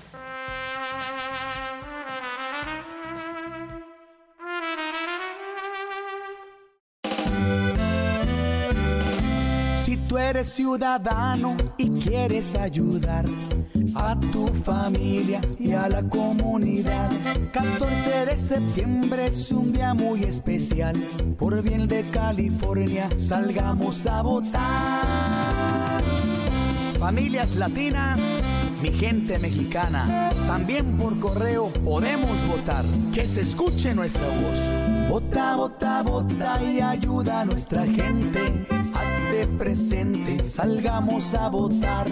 [10.34, 13.26] Eres ciudadano y quieres ayudar
[13.94, 17.12] a tu familia y a la comunidad,
[17.52, 21.06] 14 de septiembre es un día muy especial.
[21.38, 26.02] Por bien de California, salgamos a votar.
[26.98, 28.20] Familias latinas,
[28.82, 32.84] mi gente mexicana, también por correo podemos votar.
[33.14, 35.10] Que se escuche nuestra voz.
[35.10, 38.83] Vota, vota, vota y ayuda a nuestra gente.
[38.94, 42.08] Hazte presente, salgamos a votar.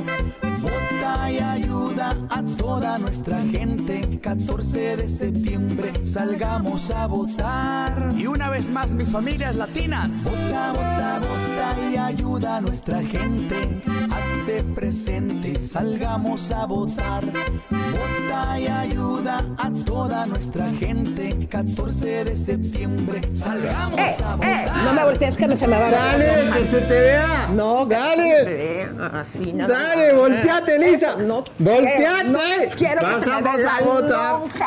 [0.62, 4.20] Vota y ayuda a toda nuestra gente.
[4.22, 8.12] 14 de septiembre, salgamos a votar.
[8.16, 10.24] Y una vez más, mis familias latinas.
[10.24, 13.82] Vota, vota, vota y ayuda a nuestra gente.
[14.12, 17.26] Hazte presente, salgamos a votar.
[17.70, 21.48] Vota y ayuda a toda nuestra gente.
[21.50, 24.84] 14 de septiembre, salgamos Eh, a eh, votar.
[24.86, 26.00] no me voltees que me se me va a ver.
[26.00, 27.50] Dale, que se te vea.
[27.54, 28.40] No, que Dale.
[28.40, 30.22] se me vea así nada Dale, más.
[30.60, 31.10] Volteate, Elisa.
[31.10, 31.96] Eso, No Volteate.
[31.96, 32.40] quiero, no
[32.76, 34.40] quiero que se me vea la votar.
[34.40, 34.66] lonja.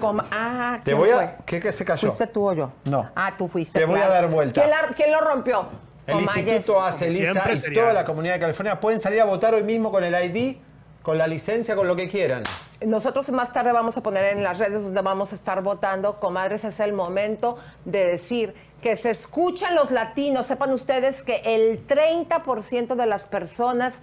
[0.00, 1.36] Como- ah, Te ¿quién voy a...
[1.46, 2.08] ¿Qué, qué se cayó?
[2.08, 2.72] ¿Fuiste tú o yo?
[2.84, 3.10] No.
[3.14, 3.78] Ah, tú fuiste.
[3.78, 4.60] Te voy a dar vuelta.
[4.60, 5.66] ¿Quién, la- quién lo rompió?
[6.06, 6.46] El Comayes.
[6.56, 7.80] Instituto hace Siempre y sería.
[7.82, 10.56] toda la comunidad de California pueden salir a votar hoy mismo con el ID,
[11.02, 12.44] con la licencia, con lo que quieran.
[12.84, 16.20] Nosotros más tarde vamos a poner en las redes donde vamos a estar votando.
[16.20, 20.46] Comadres, es el momento de decir que se escuchan los latinos.
[20.46, 23.94] Sepan ustedes que el 30% de las personas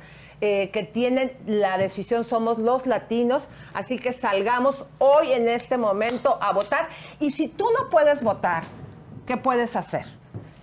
[0.46, 3.48] eh, que tienen la decisión somos los latinos.
[3.74, 6.90] Así que salgamos hoy en este momento a votar.
[7.22, 8.64] Y si tú no puedes votar,
[9.26, 10.06] ¿qué puedes hacer?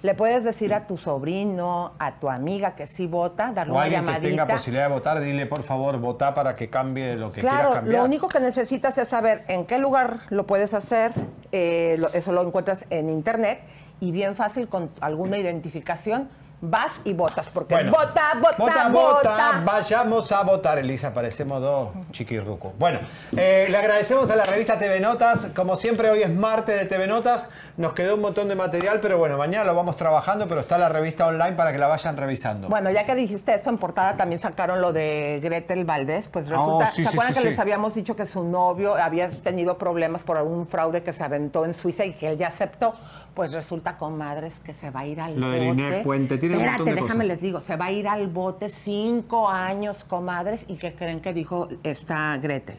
[0.02, 3.84] Le puedes decir a tu sobrino, a tu amiga que sí vota, darle O una
[3.84, 7.40] alguien que tenga posibilidad de votar, dile por favor, vota para que cambie lo que
[7.40, 7.98] quieras Claro, cambiar.
[8.00, 11.12] lo único que necesitas es saber en qué lugar lo puedes hacer.
[11.52, 13.60] eh, lo- eso lo encuentras en internet
[13.98, 16.28] y bien fácil con alguna identificación
[16.60, 19.62] vas y votas porque Bueno, vota, vota, Vota, vota.
[19.64, 22.76] vayamos a votar, Elisa, parecemos dos chiquirrucos.
[22.78, 22.98] Bueno,
[23.36, 27.06] eh, le agradecemos a la revista TV Notas, como siempre hoy es martes de TV
[27.06, 27.48] Notas,
[27.80, 30.88] nos quedó un montón de material, pero bueno, mañana lo vamos trabajando, pero está la
[30.88, 32.68] revista online para que la vayan revisando.
[32.68, 36.28] Bueno, ya que dijiste eso, en portada también sacaron lo de Gretel Valdés.
[36.28, 39.28] Pues resulta, Oh, sí, ¿se acuerdan sí, que les habíamos dicho que su novio había
[39.30, 42.92] tenido problemas por algún fraude que se aventó en Suiza y que él ya aceptó?
[43.34, 45.70] Pues resulta, comadres, que se va a ir al Lo de bote.
[45.74, 47.26] Linet Puente, tiene un Espérate, montón de déjame cosas.
[47.28, 51.32] les digo, se va a ir al bote cinco años, comadres, y que creen que
[51.32, 52.76] dijo esta Gretel.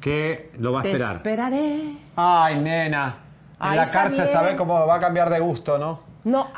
[0.00, 1.16] Que lo va a Te esperar.
[1.16, 1.92] esperaré.
[2.16, 3.16] Ay, nena.
[3.62, 6.00] En la cárcel sabe cómo va a cambiar de gusto, ¿no?
[6.24, 6.50] No,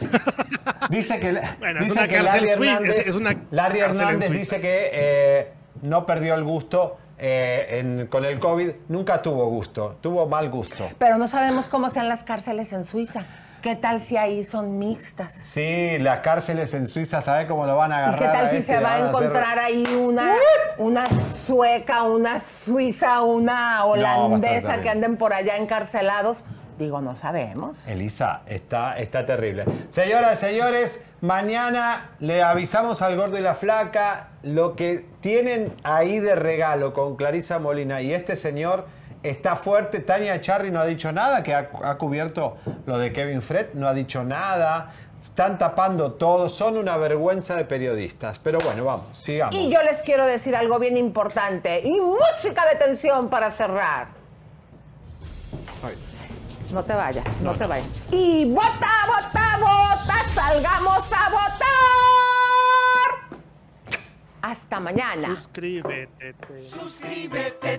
[0.90, 4.06] Dice que, Bueno, es dice una que Larry Hernández, es- es una Larry cárcel en
[4.08, 4.40] Hernández Suiza.
[4.40, 5.52] dice que eh,
[5.82, 8.70] no perdió el gusto eh, en- con el COVID.
[8.88, 10.90] Nunca tuvo gusto, tuvo mal gusto.
[10.98, 13.24] pero no sabemos cómo sean las cárceles en Suiza.
[13.62, 15.32] ¿Qué tal si ahí son mixtas?
[15.32, 18.18] Sí, las cárceles en Suiza, ¿sabe cómo lo van a ¿Y agarrar?
[18.18, 18.72] qué tal si este?
[18.74, 20.32] se va a hacer- encontrar ahí una,
[20.78, 21.06] una
[21.46, 26.44] sueca, una suiza, una holandesa que anden por allá encarcelados?
[26.76, 27.86] Digo, no sabemos.
[27.86, 29.64] Elisa, está, está terrible.
[29.90, 36.34] Señoras, señores, mañana le avisamos al gordo y la flaca lo que tienen ahí de
[36.34, 38.00] regalo con Clarisa Molina.
[38.00, 38.86] Y este señor
[39.22, 40.00] está fuerte.
[40.00, 43.86] Tania Charry no ha dicho nada, que ha, ha cubierto lo de Kevin Fred, no
[43.88, 44.92] ha dicho nada.
[45.22, 48.40] Están tapando todo, son una vergüenza de periodistas.
[48.40, 49.54] Pero bueno, vamos, sigamos.
[49.54, 51.80] Y yo les quiero decir algo bien importante.
[51.80, 54.08] Y música de tensión para cerrar.
[55.84, 55.96] Ay.
[56.72, 57.86] No te vayas, no, te vayas.
[58.10, 61.72] Y vota, vota, vota, salgamos a votar.
[64.40, 65.36] Hasta mañana.
[65.36, 66.34] Suscríbete.
[66.62, 67.78] Suscríbete,